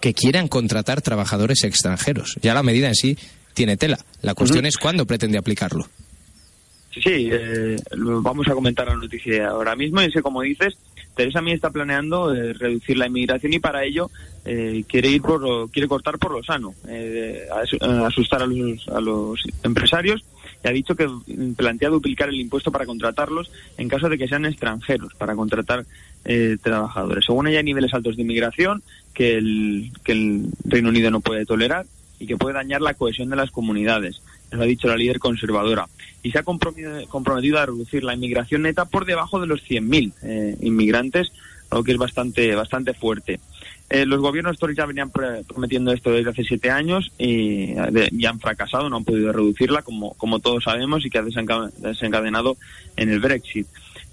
que 0.03 0.13
quieran 0.13 0.49
contratar 0.49 1.01
trabajadores 1.01 1.63
extranjeros. 1.63 2.35
Ya 2.41 2.53
la 2.53 2.61
medida 2.61 2.89
en 2.89 2.93
sí 2.93 3.17
tiene 3.53 3.77
tela. 3.77 3.97
La 4.21 4.35
cuestión 4.35 4.65
es 4.65 4.75
cuándo 4.75 5.05
pretende 5.05 5.37
aplicarlo. 5.37 5.87
Sí, 6.91 7.29
eh, 7.31 7.77
vamos 7.95 8.45
a 8.49 8.53
comentar 8.53 8.85
la 8.85 8.97
noticia 8.97 9.47
ahora 9.47 9.77
mismo 9.77 10.01
y 10.01 10.11
sé 10.11 10.21
como 10.21 10.41
dices, 10.41 10.73
Teresa 11.15 11.41
May 11.41 11.53
está 11.53 11.69
planeando 11.69 12.35
eh, 12.35 12.51
reducir 12.51 12.97
la 12.97 13.07
inmigración 13.07 13.53
y 13.53 13.59
para 13.59 13.85
ello 13.85 14.11
eh, 14.43 14.83
quiere 14.89 15.07
ir 15.07 15.21
por 15.21 15.71
quiere 15.71 15.87
cortar 15.87 16.19
por 16.19 16.33
lo 16.33 16.43
sano, 16.43 16.73
eh, 16.89 17.47
asustar 18.05 18.41
a 18.41 18.45
los, 18.45 18.85
a 18.89 18.99
los 18.99 19.41
empresarios 19.63 20.21
y 20.63 20.67
ha 20.67 20.71
dicho 20.71 20.95
que 20.95 21.09
plantea 21.55 21.89
duplicar 21.89 22.29
el 22.29 22.39
impuesto 22.39 22.71
para 22.71 22.85
contratarlos 22.85 23.51
en 23.77 23.89
caso 23.89 24.09
de 24.09 24.17
que 24.17 24.27
sean 24.27 24.45
extranjeros, 24.45 25.13
para 25.15 25.35
contratar 25.35 25.85
trabajadores. 26.61 27.25
Según 27.25 27.47
ella 27.47 27.57
hay 27.57 27.65
niveles 27.65 27.93
altos 27.93 28.15
de 28.15 28.21
inmigración 28.21 28.81
que 29.13 29.35
el, 29.35 29.91
que 30.05 30.13
el 30.13 30.45
Reino 30.63 30.89
Unido 30.89 31.11
no 31.11 31.19
puede 31.19 31.45
tolerar 31.45 31.85
y 32.17 32.27
que 32.27 32.37
puede 32.37 32.55
dañar 32.55 32.81
la 32.81 32.93
cohesión 32.93 33.29
de 33.29 33.35
las 33.35 33.51
comunidades 33.51 34.21
lo 34.55 34.63
ha 34.63 34.67
dicho 34.67 34.87
la 34.87 34.97
líder 34.97 35.19
conservadora, 35.19 35.87
y 36.21 36.31
se 36.31 36.39
ha 36.39 36.43
comprometido 36.43 37.59
a 37.59 37.65
reducir 37.65 38.03
la 38.03 38.13
inmigración 38.13 38.63
neta 38.63 38.85
por 38.85 39.05
debajo 39.05 39.39
de 39.39 39.47
los 39.47 39.61
100.000 39.63 40.13
eh, 40.23 40.57
inmigrantes, 40.61 41.31
algo 41.69 41.83
que 41.83 41.91
es 41.91 41.97
bastante, 41.97 42.53
bastante 42.55 42.93
fuerte. 42.93 43.39
Eh, 43.89 44.05
los 44.05 44.21
gobiernos 44.21 44.57
Tories 44.57 44.77
ya 44.77 44.85
venían 44.85 45.11
prometiendo 45.11 45.91
esto 45.91 46.11
desde 46.11 46.31
hace 46.31 46.43
siete 46.43 46.71
años 46.71 47.11
y 47.17 47.75
ya 48.11 48.29
han 48.29 48.39
fracasado, 48.39 48.89
no 48.89 48.97
han 48.97 49.03
podido 49.03 49.31
reducirla, 49.31 49.83
como, 49.83 50.13
como 50.15 50.39
todos 50.39 50.63
sabemos, 50.63 51.05
y 51.05 51.09
que 51.09 51.19
ha 51.19 51.23
desencadenado 51.23 52.57
en 52.95 53.09
el 53.09 53.19
Brexit. 53.19 53.67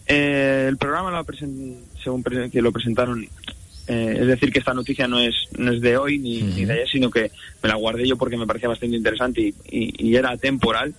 Eh, 0.06 0.66
el 0.68 0.76
programa, 0.76 1.10
lo 1.10 1.24
según 2.02 2.22
que 2.22 2.60
lo 2.60 2.72
presentaron 2.72 3.26
eh, 3.92 4.18
es 4.20 4.26
decir, 4.28 4.52
que 4.52 4.60
esta 4.60 4.72
noticia 4.72 5.08
no 5.08 5.18
es, 5.18 5.34
no 5.58 5.72
es 5.72 5.80
de 5.80 5.96
hoy 5.96 6.16
ni, 6.20 6.64
de 6.64 6.72
ayer, 6.72 6.88
sino 6.88 7.10
que 7.10 7.32
me 7.60 7.68
la 7.68 7.74
guardé 7.74 8.06
yo 8.06 8.16
porque 8.16 8.36
me 8.36 8.46
parecía 8.46 8.68
bastante 8.68 8.94
interesante 8.94 9.52
y, 9.68 10.14
era 10.14 10.36
temporal. 10.36 10.94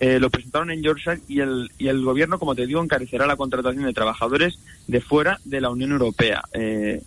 Eh, 0.00 0.18
lo 0.18 0.30
presentaron 0.30 0.70
en 0.70 0.82
Yorkshire 0.82 1.20
y 1.28 1.40
el, 1.40 1.70
y 1.76 1.88
el 1.88 2.02
gobierno, 2.02 2.38
como 2.38 2.54
te 2.54 2.66
digo, 2.66 2.82
encarecerá 2.82 3.26
la 3.26 3.36
contratación 3.36 3.84
de 3.84 3.92
trabajadores 3.92 4.58
de 4.88 5.02
fuera 5.02 5.40
de 5.44 5.60
la 5.60 5.68
Unión 5.68 5.92
Europea. 5.92 6.42
Eh, 6.54 7.02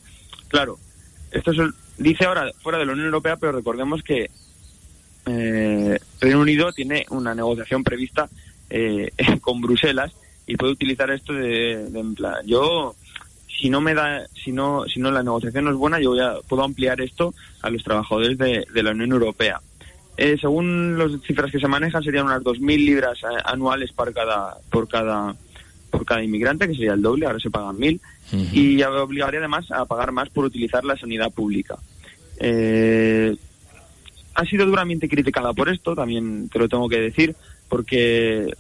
claro, 0.48 0.78
esto 1.36 1.52
es 1.52 1.58
dice 1.98 2.26
ahora 2.26 2.52
fuera 2.62 2.78
de 2.78 2.86
la 2.86 2.94
Unión 2.94 3.08
Europea, 3.08 3.38
pero 3.38 3.52
recordemos 3.52 4.04
que 4.04 4.30
Reino 5.26 6.40
Unido 6.40 6.72
tiene 6.72 7.06
una 7.10 7.34
negociación 7.34 7.84
prevista 7.84 8.30
con 9.42 9.62
Bruselas 9.62 10.12
y 10.48 10.56
puede 10.56 10.74
utilizar 10.74 11.10
esto 11.10 11.34
de, 11.34 11.90
de 11.90 12.00
en 12.00 12.16
plan, 12.16 12.36
yo 12.46 12.96
si 13.60 13.70
no 13.70 13.82
me 13.82 13.94
da, 13.94 14.28
si 14.44 14.52
no, 14.52 14.86
si 14.86 15.00
no 15.00 15.12
la 15.12 15.24
negociación 15.24 15.66
no 15.66 15.72
es 15.72 15.78
buena, 15.78 16.00
yo 16.00 16.12
voy 16.12 16.20
a, 16.20 16.36
puedo 16.48 16.64
ampliar 16.64 17.02
esto 17.02 17.34
a 17.62 17.70
los 17.70 17.84
trabajadores 17.84 18.38
de, 18.38 18.66
de 18.72 18.84
la 18.84 18.92
Unión 18.92 19.12
Europea. 19.12 19.62
Eh, 20.18 20.38
según 20.40 20.98
las 20.98 21.22
cifras 21.22 21.52
que 21.52 21.60
se 21.60 21.68
manejan, 21.68 22.04
serían 22.04 22.26
unas 22.26 22.42
2.000 22.42 22.78
libras 22.78 23.18
eh, 23.24 23.42
anuales 23.46 23.92
por 23.92 24.14
cada, 24.14 24.58
por 24.70 24.88
cada, 24.88 25.36
por 25.96 26.06
cada 26.06 26.24
inmigrante, 26.24 26.68
que 26.68 26.74
sería 26.74 26.94
el 26.94 27.02
doble, 27.02 27.26
ahora 27.26 27.40
se 27.40 27.50
pagan 27.50 27.78
1.000, 27.78 28.00
y 28.52 28.84
obligaría 28.84 29.40
además 29.40 29.72
a 29.72 29.86
pagar 29.86 30.12
más 30.12 30.30
por 30.30 30.46
utilizar 30.46 30.84
la 30.84 30.98
sanidad 30.98 31.32
pública. 31.32 31.78
Eh, 32.40 33.36
ha 34.34 34.46
sido 34.46 34.66
duramente 34.66 35.08
criticada 35.08 35.54
por 35.54 35.70
esto, 35.70 35.96
también 35.96 36.50
te 36.50 36.60
lo 36.60 36.68
tengo 36.68 36.90
que 36.90 37.00
decir, 37.00 37.36
porque 37.70 38.54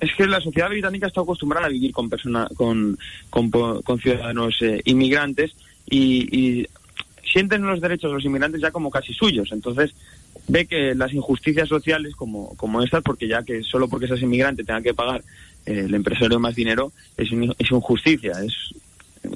es 0.00 0.14
que 0.16 0.26
la 0.26 0.40
sociedad 0.40 0.68
británica 0.68 1.06
está 1.06 1.20
acostumbrada 1.22 1.66
a 1.66 1.70
vivir 1.70 1.92
con 1.92 2.08
persona, 2.08 2.48
con, 2.56 2.98
con, 3.30 3.98
ciudadanos 4.00 4.56
eh, 4.60 4.80
inmigrantes 4.84 5.52
y, 5.88 6.66
sienten 7.30 7.62
los 7.62 7.80
derechos 7.80 8.10
de 8.10 8.14
los 8.14 8.24
inmigrantes 8.24 8.60
ya 8.60 8.70
como 8.70 8.90
casi 8.90 9.12
suyos. 9.12 9.50
Entonces 9.52 9.94
ve 10.48 10.66
que 10.66 10.94
las 10.94 11.12
injusticias 11.12 11.68
sociales 11.68 12.14
como, 12.16 12.56
como 12.56 12.82
estas, 12.82 13.02
porque 13.02 13.28
ya 13.28 13.42
que 13.42 13.62
solo 13.62 13.88
porque 13.88 14.06
seas 14.06 14.22
inmigrante 14.22 14.64
tenga 14.64 14.82
que 14.82 14.94
pagar 14.94 15.22
eh, 15.66 15.84
el 15.86 15.94
empresario 15.94 16.38
más 16.38 16.54
dinero, 16.54 16.92
es, 17.16 17.28
es 17.58 17.70
injusticia. 17.70 18.32
Es, 18.44 18.54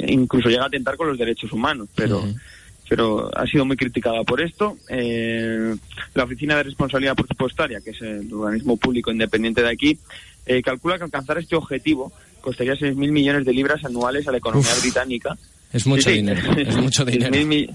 incluso 0.09 0.49
llega 0.49 0.65
a 0.65 0.69
atentar 0.69 0.97
con 0.97 1.09
los 1.09 1.19
derechos 1.19 1.53
humanos, 1.53 1.89
pero... 1.95 2.25
pero 2.87 3.31
ha 3.35 3.47
sido 3.47 3.65
muy 3.65 3.77
criticada 3.77 4.23
por 4.25 4.43
esto. 4.43 4.77
Eh, 4.91 5.75
la 6.15 6.25
Oficina 6.25 6.57
de 6.57 6.65
Responsabilidad 6.65 7.17
Presupuestaria, 7.17 7.81
que 7.81 7.91
es 7.91 8.03
el 8.03 8.33
organismo 8.33 8.77
público 8.77 9.11
independiente 9.11 9.63
de 9.63 9.71
aquí, 9.71 9.99
eh, 10.45 10.63
calcula 10.63 10.99
que 10.99 11.05
alcanzar 11.05 11.39
este 11.39 11.57
objetivo 11.57 12.13
costaría 12.43 12.75
6.000 12.75 12.95
millones 12.95 13.47
de 13.47 13.53
libras 13.55 13.83
anuales 13.85 14.29
a 14.29 14.33
la 14.33 14.39
economía 14.39 14.75
británica. 14.81 15.37
Es 15.73 15.87
mucho 15.87 16.11
dinero, 16.11 16.41
es 16.57 16.77
mucho 16.77 17.05
dinero. 17.07 17.35
6.000 17.35 17.75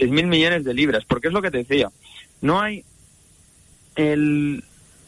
millones 0.00 0.64
de 0.64 0.74
libras, 0.74 1.04
porque 1.04 1.28
es 1.28 1.34
lo 1.34 1.42
que 1.42 1.50
te 1.50 1.58
decía. 1.58 1.90
No 2.40 2.60
hay 2.60 2.84
el 3.96 4.62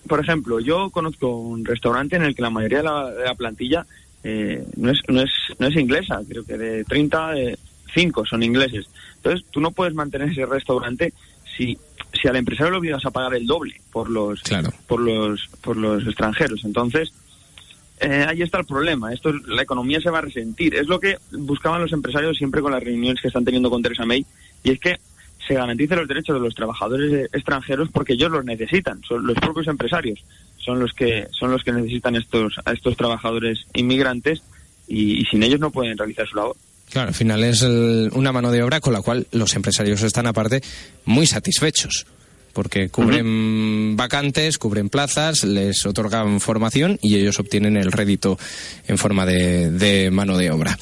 por 0.06 0.20
ejemplo, 0.20 0.60
yo 0.60 0.90
conozco 0.90 1.36
un 1.36 1.64
restaurante 1.64 2.16
en 2.16 2.22
el 2.22 2.34
que 2.34 2.42
la 2.42 2.50
mayoría 2.50 2.78
de 2.78 2.84
la, 3.24 3.34
plantilla 3.36 3.86
eh, 4.22 4.64
no, 4.76 4.90
es, 4.90 5.00
no, 5.08 5.20
es, 5.20 5.30
no 5.58 5.66
es 5.66 5.76
inglesa, 5.76 6.20
creo 6.28 6.44
que 6.44 6.56
de 6.56 6.84
30, 6.84 7.30
de 7.32 7.58
5 7.94 8.24
son 8.26 8.42
ingleses. 8.42 8.86
Entonces, 9.16 9.44
tú 9.50 9.60
no 9.60 9.70
puedes 9.70 9.94
mantener 9.94 10.30
ese 10.30 10.46
restaurante 10.46 11.12
si, 11.56 11.78
si 12.12 12.28
al 12.28 12.36
empresario 12.36 12.72
lo 12.72 12.78
obligas 12.78 13.04
a 13.04 13.10
pagar 13.10 13.34
el 13.34 13.46
doble 13.46 13.80
por 13.92 14.10
los, 14.10 14.42
por 14.86 15.00
los, 15.00 15.48
por 15.60 15.76
los 15.76 16.06
extranjeros. 16.06 16.64
Entonces, 16.64 17.12
eh, 18.00 18.26
ahí 18.28 18.42
está 18.42 18.58
el 18.58 18.66
problema. 18.66 19.12
Esto, 19.12 19.32
la 19.32 19.62
economía 19.62 20.00
se 20.00 20.10
va 20.10 20.18
a 20.18 20.22
resentir. 20.22 20.74
Es 20.74 20.86
lo 20.86 21.00
que 21.00 21.18
buscaban 21.32 21.80
los 21.80 21.92
empresarios 21.92 22.36
siempre 22.36 22.60
con 22.60 22.72
las 22.72 22.82
reuniones 22.82 23.20
que 23.20 23.28
están 23.28 23.44
teniendo 23.44 23.70
con 23.70 23.82
Teresa 23.82 24.04
May. 24.04 24.24
Y 24.66 24.72
es 24.72 24.80
que 24.80 24.96
se 25.46 25.54
garanticen 25.54 25.98
los 25.98 26.08
derechos 26.08 26.34
de 26.34 26.40
los 26.40 26.54
trabajadores 26.54 27.28
extranjeros 27.32 27.88
porque 27.92 28.14
ellos 28.14 28.32
los 28.32 28.44
necesitan. 28.44 29.00
Son 29.04 29.24
los 29.24 29.36
propios 29.36 29.68
empresarios 29.68 30.18
son 30.66 30.80
los 30.80 30.92
que 30.92 31.28
son 31.30 31.52
los 31.52 31.62
que 31.62 31.72
necesitan 31.72 32.16
estos 32.16 32.54
a 32.64 32.72
estos 32.72 32.96
trabajadores 32.96 33.60
inmigrantes 33.72 34.42
y, 34.88 35.24
sin 35.30 35.42
ellos 35.42 35.60
no 35.60 35.70
pueden 35.70 35.96
realizar 35.96 36.28
su 36.28 36.36
labor. 36.36 36.56
Claro, 36.90 37.08
al 37.08 37.14
final 37.14 37.42
es 37.42 37.62
una 37.62 38.32
mano 38.32 38.52
de 38.52 38.62
obra 38.62 38.80
con 38.80 38.92
la 38.92 39.00
cual 39.00 39.26
los 39.32 39.54
empresarios 39.54 40.02
están 40.02 40.26
aparte 40.26 40.60
muy 41.04 41.26
satisfechos 41.26 42.06
porque 42.52 42.88
cubren 42.88 43.96
vacantes, 43.96 44.56
cubren 44.56 44.88
plazas, 44.88 45.44
les 45.44 45.84
otorgan 45.84 46.40
formación 46.40 46.98
y 47.02 47.16
ellos 47.16 47.38
obtienen 47.38 47.76
el 47.76 47.92
rédito 47.92 48.38
en 48.86 48.96
forma 48.96 49.26
de, 49.26 50.08
mano 50.10 50.38
de 50.38 50.50
obra. 50.50 50.78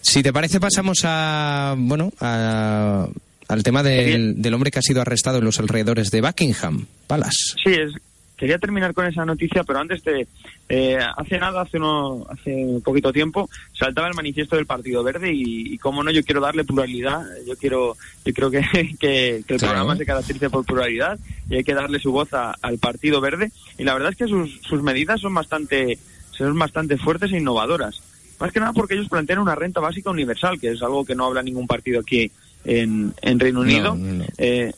Si 0.00 0.22
te 0.22 0.32
parece, 0.32 0.60
pasamos 0.60 1.00
a, 1.04 1.74
bueno, 1.76 2.12
al 2.20 3.62
tema 3.62 3.82
del, 3.82 4.40
del, 4.40 4.54
hombre 4.54 4.70
que 4.70 4.78
ha 4.78 4.82
sido 4.82 5.00
arrestado 5.00 5.38
en 5.38 5.44
los 5.44 5.58
alrededores 5.60 6.10
de 6.10 6.20
Buckingham 6.20 6.86
Palace. 7.06 7.54
Sí, 7.62 7.72
es, 7.72 7.92
Quería 8.40 8.56
terminar 8.56 8.94
con 8.94 9.04
esa 9.04 9.26
noticia, 9.26 9.64
pero 9.64 9.80
antes 9.80 10.02
de... 10.02 10.26
Eh, 10.66 10.98
hace 10.98 11.38
nada, 11.38 11.60
hace, 11.60 11.76
uno, 11.76 12.26
hace 12.30 12.80
poquito 12.82 13.12
tiempo, 13.12 13.50
saltaba 13.78 14.08
el 14.08 14.14
manifiesto 14.14 14.56
del 14.56 14.64
Partido 14.64 15.04
Verde 15.04 15.30
y, 15.30 15.76
como 15.76 16.02
no, 16.02 16.10
yo 16.10 16.24
quiero 16.24 16.40
darle 16.40 16.64
pluralidad. 16.64 17.20
Yo 17.46 17.54
quiero 17.56 17.98
yo 18.24 18.32
creo 18.32 18.50
que, 18.50 18.62
que, 18.98 19.44
el 19.46 19.58
programa 19.58 19.94
se 19.94 20.06
caracteriza 20.06 20.48
por 20.48 20.64
pluralidad 20.64 21.18
y 21.50 21.56
hay 21.56 21.64
que 21.64 21.74
darle 21.74 21.98
su 21.98 22.12
voz 22.12 22.30
al 22.32 22.78
Partido 22.78 23.20
Verde. 23.20 23.52
Y 23.76 23.84
la 23.84 23.92
verdad 23.92 24.12
es 24.12 24.16
que 24.16 24.26
sus, 24.26 24.58
sus 24.62 24.82
medidas 24.82 25.20
son 25.20 25.34
bastante, 25.34 25.98
son 26.30 26.58
bastante 26.58 26.96
fuertes 26.96 27.30
e 27.32 27.36
innovadoras. 27.36 28.00
Más 28.40 28.52
que 28.52 28.60
nada 28.60 28.72
porque 28.72 28.94
ellos 28.94 29.08
plantean 29.08 29.38
una 29.38 29.54
renta 29.54 29.80
básica 29.80 30.10
universal, 30.10 30.58
que 30.58 30.70
es 30.70 30.82
algo 30.82 31.04
que 31.04 31.14
no 31.14 31.26
habla 31.26 31.42
ningún 31.42 31.66
partido 31.66 32.00
aquí 32.00 32.30
en, 32.64 33.14
en 33.20 33.38
Reino 33.38 33.60
Unido. 33.60 33.96
Eh, 34.38 34.72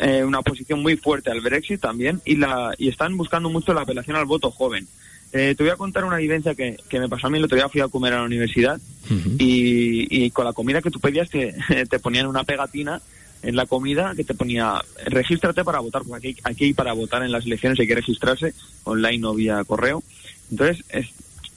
eh, 0.00 0.24
una 0.24 0.42
posición 0.42 0.82
muy 0.82 0.96
fuerte 0.96 1.30
al 1.30 1.40
Brexit 1.40 1.80
también 1.80 2.20
y, 2.24 2.36
la, 2.36 2.74
y 2.78 2.88
están 2.88 3.16
buscando 3.16 3.48
mucho 3.48 3.74
la 3.74 3.82
apelación 3.82 4.16
al 4.16 4.24
voto 4.26 4.50
joven. 4.50 4.86
Eh, 5.32 5.54
te 5.56 5.62
voy 5.62 5.70
a 5.70 5.76
contar 5.76 6.04
una 6.04 6.16
vivencia 6.16 6.54
que, 6.54 6.76
que, 6.88 7.00
me 7.00 7.08
pasó 7.08 7.26
a 7.26 7.30
mí 7.30 7.38
el 7.38 7.44
otro 7.44 7.56
día. 7.56 7.68
Fui 7.68 7.80
a 7.80 7.88
comer 7.88 8.12
a 8.14 8.18
la 8.18 8.24
universidad 8.24 8.80
y, 9.38 10.24
y, 10.24 10.30
con 10.30 10.44
la 10.44 10.52
comida 10.52 10.82
que 10.82 10.90
tú 10.90 10.98
pedías 10.98 11.30
te, 11.30 11.54
te 11.90 11.98
ponían 11.98 12.26
una 12.26 12.44
pegatina 12.44 13.00
en 13.42 13.54
la 13.54 13.66
comida 13.66 14.14
que 14.16 14.24
te 14.24 14.34
ponía 14.34 14.82
regístrate 15.04 15.62
para 15.62 15.78
votar, 15.78 16.02
porque 16.02 16.30
aquí, 16.30 16.40
aquí 16.42 16.74
para 16.74 16.92
votar 16.92 17.22
en 17.22 17.30
las 17.30 17.44
elecciones 17.44 17.78
hay 17.78 17.86
que 17.86 17.94
registrarse 17.94 18.54
online 18.84 19.26
o 19.26 19.34
vía 19.34 19.62
correo. 19.64 20.02
Entonces, 20.50 20.84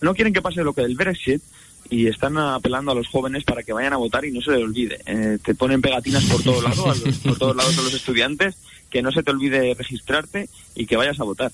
no 0.01 0.13
quieren 0.13 0.33
que 0.33 0.41
pase 0.41 0.63
lo 0.63 0.73
que 0.73 0.81
del 0.81 0.95
Brexit, 0.95 1.41
y 1.89 2.07
están 2.07 2.37
apelando 2.37 2.91
a 2.91 2.95
los 2.95 3.07
jóvenes 3.07 3.43
para 3.43 3.63
que 3.63 3.73
vayan 3.73 3.93
a 3.93 3.97
votar 3.97 4.23
y 4.25 4.31
no 4.31 4.41
se 4.41 4.51
les 4.51 4.61
olvide. 4.61 4.99
Eh, 5.05 5.39
te 5.43 5.55
ponen 5.55 5.81
pegatinas 5.81 6.23
por 6.25 6.43
todos 6.43 6.63
lados, 6.63 7.01
por 7.23 7.37
todos 7.37 7.55
lados 7.55 7.77
a 7.77 7.81
los 7.81 7.93
estudiantes, 7.93 8.57
que 8.89 9.01
no 9.01 9.11
se 9.11 9.23
te 9.23 9.31
olvide 9.31 9.73
registrarte 9.73 10.49
y 10.75 10.85
que 10.85 10.97
vayas 10.97 11.19
a 11.19 11.23
votar. 11.23 11.51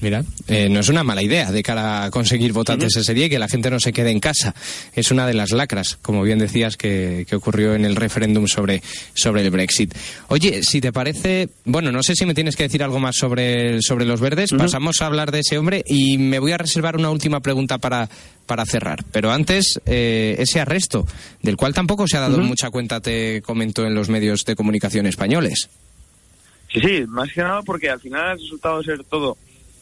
Mira, 0.00 0.24
eh, 0.48 0.68
no 0.68 0.80
es 0.80 0.88
una 0.88 1.04
mala 1.04 1.22
idea 1.22 1.50
de 1.50 1.62
cara 1.62 2.04
a 2.04 2.10
conseguir 2.10 2.52
votantes 2.52 2.96
ese 2.96 3.14
día 3.14 3.26
y 3.26 3.30
que 3.30 3.38
la 3.38 3.48
gente 3.48 3.70
no 3.70 3.80
se 3.80 3.92
quede 3.92 4.10
en 4.10 4.20
casa. 4.20 4.54
Es 4.94 5.10
una 5.10 5.26
de 5.26 5.34
las 5.34 5.52
lacras, 5.52 5.98
como 6.02 6.22
bien 6.22 6.38
decías, 6.38 6.76
que, 6.76 7.26
ocurrió 7.32 7.74
en 7.74 7.84
el 7.84 7.96
referéndum 7.96 8.46
sobre, 8.46 8.82
sobre 9.14 9.42
el 9.42 9.50
Brexit. 9.50 9.94
Oye, 10.28 10.62
si 10.62 10.80
te 10.80 10.92
parece, 10.92 11.48
bueno, 11.64 11.92
no 11.92 12.02
sé 12.02 12.14
si 12.14 12.26
me 12.26 12.34
tienes 12.34 12.56
que 12.56 12.64
decir 12.64 12.82
algo 12.82 12.98
más 12.98 13.16
sobre, 13.16 13.80
sobre 13.82 14.04
los 14.04 14.20
verdes. 14.20 14.52
Pasamos 14.52 15.00
a 15.00 15.06
hablar 15.06 15.30
de 15.30 15.40
ese 15.40 15.58
hombre 15.58 15.82
y 15.86 16.18
me 16.18 16.38
voy 16.38 16.52
a 16.52 16.58
reservar 16.58 16.96
una 16.96 17.10
última 17.10 17.40
pregunta 17.40 17.78
para, 17.78 18.08
para 18.46 18.64
cerrar. 18.64 19.04
Pero 19.12 19.32
antes, 19.32 19.80
eh, 19.86 20.36
ese 20.38 20.60
arresto, 20.60 21.06
del 21.42 21.56
cual 21.56 21.74
tampoco 21.74 22.06
se 22.06 22.16
ha 22.16 22.20
dado 22.20 22.38
mucha 22.38 22.70
cuenta, 22.70 23.00
te 23.00 23.42
comento 23.42 23.84
en 23.84 23.94
los 23.94 24.08
medios 24.08 24.44
de 24.44 24.56
comunicación 24.56 25.06
españoles. 25.06 25.68
Sí, 26.72 26.80
sí, 26.80 27.04
más 27.06 27.32
que 27.32 27.42
nada 27.42 27.62
porque 27.62 27.88
al 27.88 28.00
final 28.00 28.30
ha 28.30 28.34
resultado 28.34 28.82
ser 28.82 29.02
todo 29.04 29.36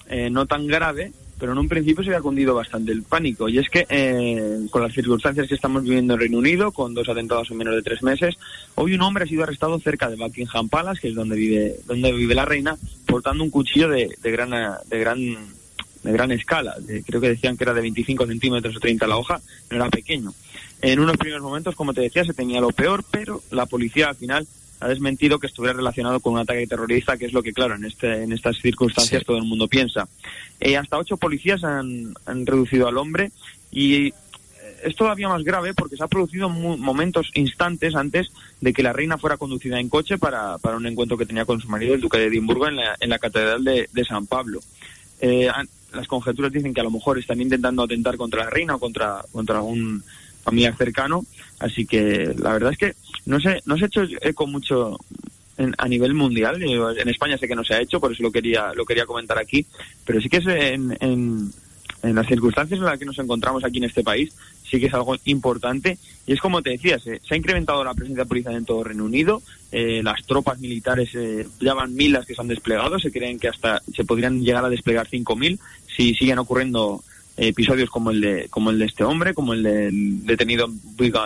eh, 0.08 0.30
no 0.30 0.46
tan 0.46 0.66
grave, 0.66 1.12
pero 1.38 1.52
en 1.52 1.58
un 1.58 1.68
principio 1.68 2.02
se 2.04 2.10
había 2.10 2.22
cundido 2.22 2.54
bastante 2.54 2.92
el 2.92 3.02
pánico. 3.02 3.48
Y 3.48 3.58
es 3.58 3.68
que 3.68 3.86
eh, 3.88 4.66
con 4.70 4.82
las 4.82 4.92
circunstancias 4.92 5.48
que 5.48 5.54
estamos 5.54 5.82
viviendo 5.82 6.14
en 6.14 6.20
Reino 6.20 6.38
Unido, 6.38 6.72
con 6.72 6.94
dos 6.94 7.08
atentados 7.08 7.50
en 7.50 7.58
menos 7.58 7.74
de 7.74 7.82
tres 7.82 8.02
meses, 8.02 8.36
hoy 8.74 8.94
un 8.94 9.02
hombre 9.02 9.24
ha 9.24 9.26
sido 9.26 9.42
arrestado 9.42 9.78
cerca 9.78 10.08
de 10.08 10.16
Buckingham 10.16 10.68
Palace, 10.68 11.00
que 11.00 11.08
es 11.08 11.14
donde 11.14 11.36
vive, 11.36 11.76
donde 11.86 12.12
vive 12.12 12.34
la 12.34 12.44
reina, 12.44 12.76
portando 13.06 13.44
un 13.44 13.50
cuchillo 13.50 13.88
de, 13.88 14.16
de 14.22 14.30
gran, 14.30 14.50
de 14.50 14.98
gran, 14.98 15.18
de 16.02 16.12
gran 16.12 16.32
escala. 16.32 16.76
creo 17.06 17.20
que 17.20 17.28
decían 17.28 17.56
que 17.56 17.64
era 17.64 17.74
de 17.74 17.80
25 17.80 18.26
centímetros 18.26 18.76
o 18.76 18.80
30 18.80 19.06
la 19.06 19.16
hoja, 19.16 19.40
no 19.70 19.76
era 19.76 19.88
pequeño. 19.88 20.32
En 20.82 21.00
unos 21.00 21.16
primeros 21.16 21.42
momentos, 21.42 21.74
como 21.74 21.94
te 21.94 22.02
decía, 22.02 22.24
se 22.24 22.34
tenía 22.34 22.60
lo 22.60 22.70
peor, 22.70 23.04
pero 23.10 23.42
la 23.50 23.66
policía 23.66 24.08
al 24.08 24.16
final 24.16 24.46
ha 24.80 24.88
desmentido 24.88 25.38
que 25.38 25.46
estuviera 25.46 25.76
relacionado 25.76 26.20
con 26.20 26.34
un 26.34 26.40
ataque 26.40 26.66
terrorista, 26.66 27.16
que 27.16 27.26
es 27.26 27.32
lo 27.32 27.42
que, 27.42 27.52
claro, 27.52 27.74
en, 27.74 27.84
este, 27.84 28.22
en 28.22 28.32
estas 28.32 28.58
circunstancias 28.58 29.24
todo 29.24 29.38
el 29.38 29.44
mundo 29.44 29.68
piensa. 29.68 30.08
Eh, 30.60 30.76
hasta 30.76 30.98
ocho 30.98 31.16
policías 31.16 31.64
han, 31.64 32.14
han 32.26 32.46
reducido 32.46 32.88
al 32.88 32.98
hombre 32.98 33.30
y 33.70 34.08
eh, 34.08 34.14
es 34.84 34.96
todavía 34.96 35.28
más 35.28 35.42
grave 35.42 35.74
porque 35.74 35.96
se 35.96 36.04
ha 36.04 36.08
producido 36.08 36.48
momentos, 36.48 37.30
instantes 37.34 37.94
antes 37.94 38.30
de 38.60 38.72
que 38.72 38.82
la 38.82 38.92
reina 38.92 39.18
fuera 39.18 39.36
conducida 39.36 39.80
en 39.80 39.88
coche 39.88 40.18
para, 40.18 40.58
para 40.58 40.76
un 40.76 40.86
encuentro 40.86 41.16
que 41.16 41.26
tenía 41.26 41.44
con 41.44 41.60
su 41.60 41.68
marido, 41.68 41.94
el 41.94 42.00
duque 42.00 42.18
de 42.18 42.26
Edimburgo, 42.26 42.68
en 42.68 42.76
la, 42.76 42.96
en 43.00 43.08
la 43.08 43.18
Catedral 43.18 43.64
de, 43.64 43.88
de 43.92 44.04
San 44.04 44.26
Pablo. 44.26 44.60
Eh, 45.20 45.48
las 45.92 46.08
conjeturas 46.08 46.52
dicen 46.52 46.74
que 46.74 46.80
a 46.80 46.84
lo 46.84 46.90
mejor 46.90 47.18
están 47.18 47.40
intentando 47.40 47.82
atentar 47.82 48.16
contra 48.16 48.44
la 48.44 48.50
reina 48.50 48.74
o 48.74 48.78
contra, 48.78 49.24
contra 49.32 49.62
un 49.62 50.02
familiar 50.42 50.76
cercano, 50.76 51.24
así 51.64 51.86
que 51.86 52.34
la 52.38 52.52
verdad 52.52 52.72
es 52.72 52.78
que 52.78 52.94
no 53.26 53.40
se, 53.40 53.60
no 53.64 53.76
se 53.76 53.84
ha 53.84 53.86
hecho 53.86 54.02
eco 54.20 54.46
mucho 54.46 54.98
a 55.78 55.88
nivel 55.88 56.14
mundial. 56.14 56.62
En 56.62 57.08
España 57.08 57.38
sé 57.38 57.48
que 57.48 57.54
no 57.54 57.64
se 57.64 57.74
ha 57.74 57.80
hecho, 57.80 58.00
por 58.00 58.12
eso 58.12 58.22
lo 58.22 58.32
quería, 58.32 58.72
lo 58.74 58.84
quería 58.84 59.06
comentar 59.06 59.38
aquí, 59.38 59.64
pero 60.04 60.20
sí 60.20 60.28
que 60.28 60.38
es 60.38 60.46
en, 60.46 60.96
en, 61.00 61.52
las 62.14 62.26
circunstancias 62.26 62.78
en 62.78 62.84
las 62.84 62.98
que 62.98 63.06
nos 63.06 63.18
encontramos 63.18 63.64
aquí 63.64 63.78
en 63.78 63.84
este 63.84 64.02
país, 64.02 64.34
sí 64.68 64.78
que 64.78 64.86
es 64.86 64.94
algo 64.94 65.16
importante. 65.24 65.96
Y 66.26 66.32
es 66.32 66.40
como 66.40 66.60
te 66.60 66.70
decía, 66.70 66.98
se, 66.98 67.20
ha 67.30 67.36
incrementado 67.36 67.82
la 67.82 67.94
presencia 67.94 68.24
policial 68.24 68.56
en 68.56 68.64
todo 68.64 68.84
Reino 68.84 69.04
Unido, 69.04 69.42
eh, 69.72 70.02
las 70.02 70.22
tropas 70.26 70.58
militares 70.58 71.10
eh, 71.14 71.46
ya 71.60 71.72
van 71.72 71.94
mil 71.94 72.12
las 72.12 72.26
que 72.26 72.34
se 72.34 72.40
han 72.42 72.48
desplegado, 72.48 72.98
se 72.98 73.12
creen 73.12 73.38
que 73.38 73.48
hasta 73.48 73.80
se 73.94 74.04
podrían 74.04 74.42
llegar 74.42 74.64
a 74.64 74.70
desplegar 74.70 75.08
cinco 75.08 75.36
mil 75.36 75.58
si 75.96 76.14
siguen 76.14 76.38
ocurriendo 76.40 77.02
episodios 77.36 77.90
como 77.90 78.10
el 78.10 78.20
de 78.20 78.48
como 78.48 78.70
el 78.70 78.78
de 78.78 78.86
este 78.86 79.04
hombre, 79.04 79.34
como 79.34 79.54
el 79.54 79.62
del 79.62 80.24
detenido 80.26 80.68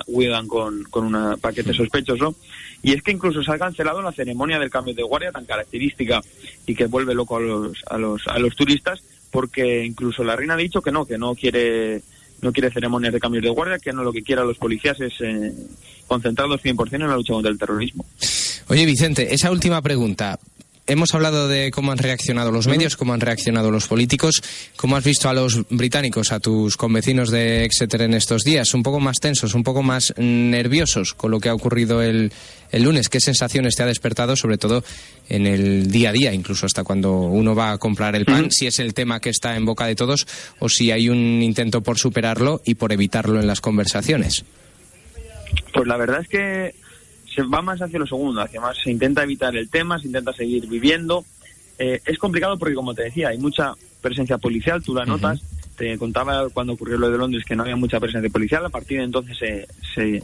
Wigan 0.07 0.49
con, 0.49 0.85
con 0.85 1.14
un 1.14 1.38
paquete 1.38 1.75
sospechoso. 1.75 2.35
Y 2.83 2.92
es 2.92 3.03
que 3.03 3.11
incluso 3.11 3.42
se 3.42 3.53
ha 3.53 3.59
cancelado 3.59 4.01
la 4.01 4.12
ceremonia 4.12 4.59
del 4.59 4.71
cambio 4.71 4.94
de 4.94 5.03
guardia 5.03 5.33
tan 5.33 5.44
característica 5.44 6.21
y 6.66 6.75
que 6.75 6.87
vuelve 6.87 7.14
loco 7.14 7.37
a 7.37 7.40
los, 7.40 7.83
a 7.90 7.99
los, 7.99 8.27
a 8.29 8.38
los 8.38 8.55
turistas, 8.55 9.03
porque 9.31 9.85
incluso 9.85 10.23
la 10.23 10.37
reina 10.37 10.55
ha 10.55 10.59
dicho 10.59 10.81
que 10.81 10.92
no, 10.92 11.05
que 11.05 11.18
no 11.18 11.35
quiere 11.35 12.03
no 12.40 12.53
quiere 12.53 12.71
ceremonias 12.71 13.12
de 13.12 13.21
cambio 13.21 13.40
de 13.40 13.49
guardia, 13.49 13.79
que 13.79 13.92
no 13.92 14.05
lo 14.05 14.12
que 14.12 14.23
quiera 14.23 14.44
los 14.44 14.59
policías 14.59 15.01
es 15.01 15.12
eh, 15.21 15.53
concentrarlos 16.07 16.62
100% 16.62 16.94
en 16.94 17.09
la 17.09 17.16
lucha 17.16 17.33
contra 17.33 17.51
el 17.51 17.59
terrorismo. 17.59 18.05
Oye, 18.68 18.87
Vicente, 18.87 19.35
esa 19.35 19.51
última 19.51 19.83
pregunta 19.83 20.38
hemos 20.88 21.14
hablado 21.14 21.48
de 21.48 21.70
cómo 21.70 21.92
han 21.92 21.98
reaccionado 21.98 22.51
los 22.51 22.66
medios, 22.66 22.96
cómo 22.96 23.12
han 23.12 23.20
reaccionado 23.20 23.70
los 23.70 23.87
políticos. 23.87 24.42
¿Cómo 24.77 24.96
has 24.96 25.05
visto 25.05 25.29
a 25.29 25.35
los 25.35 25.68
británicos, 25.68 26.33
a 26.33 26.40
tus 26.40 26.77
convecinos 26.77 27.31
de 27.31 27.64
Exeter 27.64 28.03
en 28.03 28.14
estos 28.14 28.42
días? 28.42 28.74
¿Un 28.74 28.83
poco 28.83 28.98
más 28.98 29.20
tensos, 29.20 29.55
un 29.55 29.62
poco 29.62 29.83
más 29.83 30.14
nerviosos 30.16 31.14
con 31.14 31.31
lo 31.31 31.38
que 31.38 31.51
ha 31.51 31.55
ocurrido 31.55 32.03
el, 32.03 32.33
lunes? 32.72 33.09
¿Qué 33.09 33.20
sensaciones 33.20 33.77
te 33.77 33.83
ha 33.83 33.87
despertado, 33.87 34.35
sobre 34.35 34.59
todo 34.59 34.83
en 35.29 35.46
el 35.46 35.90
día 35.90 36.11
a 36.11 36.12
día, 36.12 36.33
incluso 36.33 36.66
hasta 36.66 36.85
cuando 36.85 37.12
uno 37.12 37.55
va 37.55 37.72
a 37.72 37.79
comprar 37.79 38.16
el 38.16 38.24
pan, 38.24 38.51
si 38.51 38.66
es 38.66 38.79
el 38.79 38.94
tema 38.94 39.20
que 39.20 39.31
está 39.31 39.57
en 39.57 39.66
boca 39.66 39.87
de 39.87 39.94
todos 39.94 40.27
o 40.59 40.68
si 40.68 40.90
hay 40.90 41.11
un 41.11 41.42
intento 41.42 41.83
por 41.83 41.98
superarlo 41.98 42.62
y 42.64 42.74
por 42.74 42.92
evitarlo 42.92 43.38
en 43.38 43.46
las 43.46 43.61
conversaciones? 43.61 44.44
Pues 45.72 45.87
la 45.87 45.96
verdad 45.96 46.22
es 46.22 46.29
que 46.29 46.88
se 47.35 47.43
va 47.43 47.62
más 47.62 47.81
hacia 47.81 47.99
lo 47.99 48.07
segundo, 48.07 48.41
hacia 48.41 48.61
más 48.61 48.77
se 48.83 48.91
intenta 48.91 49.23
evitar 49.23 49.57
el 49.57 49.69
tema, 49.69 49.99
se 49.99 50.07
intenta 50.07 50.33
seguir 50.33 50.67
viviendo. 50.67 51.25
Eh, 51.79 52.01
es 52.05 52.19
complicado 52.19 52.59
porque, 52.59 52.75
como 52.75 52.95
te 52.95 53.05
decía, 53.05 53.29
hay 53.29 53.38
mucha 53.38 53.75
presencia 54.01 54.38
policial, 54.38 54.83
tú 54.83 54.95
la 54.95 55.05
notas. 55.05 55.41
Te 55.77 55.97
contaba 55.97 56.49
cuando 56.49 56.73
ocurrió 56.73 56.99
lo 56.99 57.11
de 57.11 57.19
Londres 57.19 57.45
que 57.45 57.55
no 57.55 57.62
había 57.62 57.77
mucha 57.77 58.01
presencia 58.01 58.31
policial, 58.31 58.67
a 58.67 58.71
partir 58.71 58.99
de 58.99 59.05
entonces 59.05 59.38
se, 59.38 59.69
se, 59.95 60.23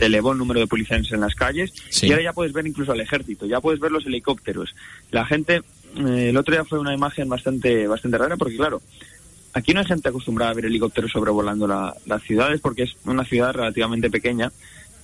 elevó 0.00 0.32
el 0.32 0.38
número 0.38 0.60
de 0.60 0.66
policías 0.66 1.12
en 1.12 1.20
las 1.20 1.34
calles 1.34 1.72
y 2.02 2.10
ahora 2.10 2.24
ya 2.24 2.32
puedes 2.32 2.54
ver 2.54 2.66
incluso 2.66 2.92
al 2.92 3.00
ejército, 3.00 3.44
ya 3.44 3.60
puedes 3.60 3.80
ver 3.80 3.92
los 3.92 4.06
helicópteros. 4.06 4.74
La 5.10 5.26
gente 5.26 5.62
eh, 5.96 6.30
el 6.30 6.36
otro 6.36 6.54
día 6.54 6.64
fue 6.64 6.78
una 6.78 6.94
imagen 6.94 7.28
bastante, 7.28 7.86
bastante 7.86 8.18
rara 8.18 8.36
porque, 8.36 8.56
claro, 8.56 8.80
aquí 9.52 9.72
no 9.72 9.80
hay 9.80 9.86
gente 9.86 10.08
acostumbrada 10.08 10.52
a 10.52 10.54
ver 10.54 10.66
helicópteros 10.66 11.12
sobrevolando 11.12 11.66
las 11.66 12.22
ciudades 12.22 12.60
porque 12.60 12.84
es 12.84 12.96
una 13.04 13.24
ciudad 13.24 13.52
relativamente 13.52 14.10
pequeña. 14.10 14.50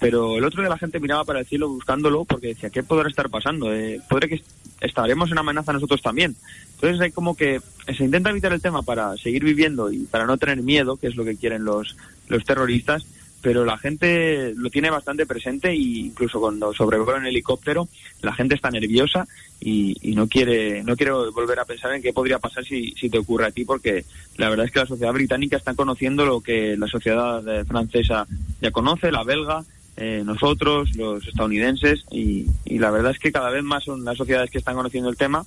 Pero 0.00 0.36
el 0.36 0.44
otro 0.44 0.62
día 0.62 0.70
la 0.70 0.78
gente 0.78 1.00
miraba 1.00 1.24
para 1.24 1.40
el 1.40 1.46
cielo 1.46 1.68
buscándolo 1.68 2.24
porque 2.24 2.48
decía, 2.48 2.70
¿qué 2.70 2.82
podrá 2.82 3.08
estar 3.08 3.28
pasando? 3.30 3.72
Eh, 3.74 4.00
¿Podrá 4.08 4.28
que 4.28 4.42
estaremos 4.80 5.30
en 5.30 5.38
amenaza 5.38 5.72
nosotros 5.72 6.02
también? 6.02 6.36
Entonces 6.74 7.00
hay 7.00 7.10
como 7.10 7.36
que 7.36 7.60
se 7.96 8.04
intenta 8.04 8.30
evitar 8.30 8.52
el 8.52 8.62
tema 8.62 8.82
para 8.82 9.16
seguir 9.16 9.42
viviendo 9.44 9.90
y 9.90 10.04
para 10.04 10.26
no 10.26 10.36
tener 10.38 10.62
miedo, 10.62 10.96
que 10.96 11.08
es 11.08 11.16
lo 11.16 11.24
que 11.24 11.36
quieren 11.36 11.64
los, 11.64 11.96
los 12.28 12.44
terroristas, 12.44 13.06
pero 13.40 13.64
la 13.64 13.78
gente 13.78 14.52
lo 14.56 14.70
tiene 14.70 14.90
bastante 14.90 15.26
presente 15.26 15.70
e 15.70 15.76
incluso 15.76 16.40
cuando 16.40 16.74
sobrevuela 16.74 17.20
en 17.20 17.26
helicóptero 17.26 17.88
la 18.22 18.32
gente 18.32 18.54
está 18.54 18.70
nerviosa 18.70 19.26
y, 19.60 19.96
no 20.14 20.26
quiere 20.26 20.82
no 20.82 20.96
quiere 20.96 21.12
volver 21.12 21.60
a 21.60 21.64
pensar 21.64 21.94
en 21.94 22.02
qué 22.02 22.12
podría 22.12 22.40
pasar 22.40 22.64
si, 22.64 22.92
si 22.92 23.08
te 23.08 23.18
ocurre 23.18 23.46
a 23.46 23.50
ti 23.52 23.64
porque 23.64 24.04
la 24.36 24.48
verdad 24.48 24.66
es 24.66 24.72
que 24.72 24.80
la 24.80 24.86
sociedad 24.86 25.12
británica 25.12 25.56
está 25.56 25.74
conociendo 25.74 26.26
lo 26.26 26.40
que 26.40 26.76
la 26.76 26.88
sociedad 26.88 27.46
eh, 27.48 27.64
francesa 27.64 28.26
ya 28.60 28.72
conoce, 28.72 29.12
la 29.12 29.22
belga, 29.22 29.64
eh, 30.00 30.22
nosotros, 30.24 30.94
los 30.94 31.26
estadounidenses 31.26 32.04
y, 32.12 32.46
la 32.66 32.90
verdad 32.90 33.10
es 33.10 33.18
que 33.18 33.32
cada 33.32 33.50
vez 33.50 33.64
más 33.64 33.82
son 33.82 34.04
las 34.04 34.16
sociedades 34.16 34.48
que 34.48 34.58
están 34.58 34.76
conociendo 34.76 35.10
el 35.10 35.16
tema 35.16 35.44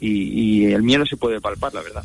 y, 0.00 0.64
el 0.64 0.82
miedo 0.82 1.04
se 1.04 1.18
puede 1.18 1.40
palpar, 1.40 1.74
la 1.74 1.82
verdad. 1.82 2.02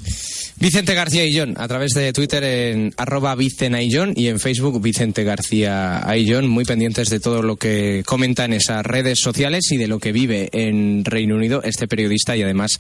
Vicente 0.58 0.94
García 0.94 1.22
Aillón, 1.22 1.56
a 1.58 1.68
través 1.70 1.94
de 1.94 2.12
Twitter 2.12 2.44
en 2.44 2.94
arroba 2.98 3.38
y 3.40 4.28
en 4.28 4.40
Facebook 4.40 4.82
Vicente 4.82 5.24
García 5.24 6.06
Aillón, 6.06 6.50
muy 6.50 6.66
pendientes 6.66 7.10
de 7.10 7.22
todo 7.22 7.42
lo 7.42 7.56
que 7.56 8.04
comenta 8.06 8.44
en 8.44 8.54
esas 8.54 8.86
redes 8.86 9.20
sociales 9.22 9.72
y 9.72 9.78
de 9.78 9.88
lo 9.88 10.00
que 10.00 10.12
vive 10.12 10.50
en 10.52 11.06
Reino 11.06 11.36
Unido 11.36 11.62
este 11.64 11.88
periodista 11.88 12.36
y 12.36 12.44
además 12.44 12.78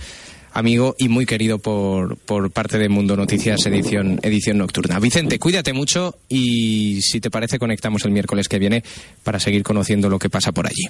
amigo 0.56 0.96
y 0.98 1.10
muy 1.10 1.26
querido 1.26 1.60
por, 1.60 2.18
por 2.18 2.50
parte 2.50 2.80
de 2.80 2.90
Mundo 2.90 3.16
Noticias 3.16 3.64
edición, 3.66 4.20
edición 4.24 4.58
nocturna. 4.58 5.00
Vicente, 5.00 5.38
cuídate 5.38 5.74
mucho 5.74 6.16
y 6.30 7.02
si 7.02 7.20
te 7.20 7.30
parece 7.30 7.60
conectamos 7.60 8.06
el 8.06 8.12
miércoles 8.12 8.48
que 8.48 8.58
viene 8.58 8.84
para 9.24 9.40
seguir 9.40 9.64
conociendo 9.64 10.10
lo 10.10 10.18
que 10.18 10.30
pasa 10.30 10.52
por 10.52 10.66
allí. 10.66 10.90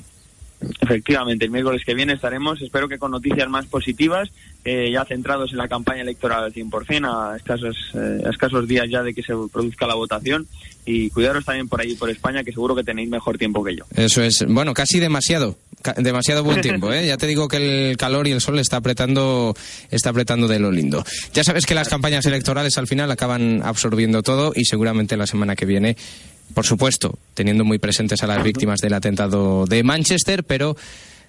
Efectivamente, 0.82 1.46
el 1.46 1.52
miércoles 1.52 1.82
que 1.86 1.94
viene 1.94 2.14
estaremos, 2.14 2.62
espero 2.62 2.88
que 2.88 2.98
con 2.98 3.12
noticias 3.12 3.50
más 3.50 3.66
positivas, 3.66 4.30
eh, 4.64 4.90
ya 4.92 5.04
centrados 5.04 5.52
en 5.52 5.58
la 5.58 5.68
campaña 5.68 6.02
electoral 6.02 6.44
al 6.44 6.54
100%, 6.54 7.06
a 7.06 7.36
escasos, 7.36 7.76
eh, 7.94 8.24
a 8.26 8.30
escasos 8.30 8.68
días 8.68 8.86
ya 8.90 9.04
de 9.04 9.14
que 9.14 9.22
se 9.22 9.34
produzca 9.52 9.86
la 9.86 9.96
votación. 9.96 10.48
Y 10.86 11.10
cuidaros 11.10 11.44
también 11.46 11.68
por 11.68 11.82
allí, 11.82 11.96
por 11.96 12.10
España, 12.10 12.44
que 12.44 12.52
seguro 12.52 12.76
que 12.76 12.84
tenéis 12.84 13.10
mejor 13.10 13.38
tiempo 13.38 13.64
que 13.64 13.76
yo. 13.76 13.86
Eso 13.96 14.22
es, 14.22 14.46
bueno, 14.48 14.74
casi 14.74 15.00
demasiado, 15.00 15.58
demasiado 15.98 16.44
buen 16.44 16.62
tiempo, 16.62 16.92
¿eh? 16.92 17.06
Ya 17.06 17.18
te 17.18 17.28
digo 17.28 17.48
que 17.48 17.90
el 17.90 17.98
calor 17.98 18.28
y 18.28 18.32
el 18.32 18.42
sol 18.42 18.60
está 18.60 18.78
apretando, 18.78 19.56
está 19.92 20.10
apretando 20.10 20.48
de 20.48 20.60
lo 20.60 20.72
lindo. 20.72 21.04
Ya 21.34 21.44
sabes 21.44 21.66
que 21.66 21.76
las 21.76 21.90
campañas 21.90 22.26
electorales 22.26 22.78
al 22.78 22.88
final 22.88 23.12
acaban 23.12 23.62
absorbiendo 23.64 24.24
todo 24.24 24.54
y 24.56 24.66
seguramente 24.66 25.18
la 25.18 25.28
semana 25.28 25.56
que 25.56 25.66
viene 25.66 25.96
por 26.54 26.66
supuesto, 26.66 27.18
teniendo 27.34 27.66
muy 27.66 27.80
presentes 27.80 28.22
a 28.24 28.28
las 28.28 28.44
víctimas 28.44 28.80
del 28.80 28.94
atentado 28.94 29.66
de 29.66 29.84
Manchester, 29.84 30.44
pero 30.44 30.78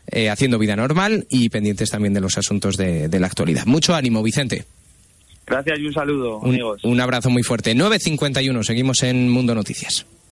eh, 0.09 0.31
haciendo 0.31 0.59
vida 0.59 0.77
normal 0.77 1.27
y 1.29 1.49
pendientes 1.49 1.91
también 1.91 2.15
de 2.15 2.21
los 2.21 2.37
asuntos 2.39 2.77
de, 2.77 3.09
la 3.19 3.27
actualidad. 3.27 3.67
Mucho 3.67 3.95
ánimo, 3.95 4.23
Vicente. 4.23 4.65
Gracias 5.47 5.79
y 5.79 5.87
un 5.87 5.93
saludo, 5.93 6.45
amigos. 6.45 6.83
Un 6.85 7.01
abrazo 7.01 7.31
muy 7.31 7.43
fuerte. 7.43 7.75
9.51, 7.75 8.63
seguimos 8.63 9.03
en 9.03 9.29
Mundo 9.29 9.55
Noticias. 9.55 10.07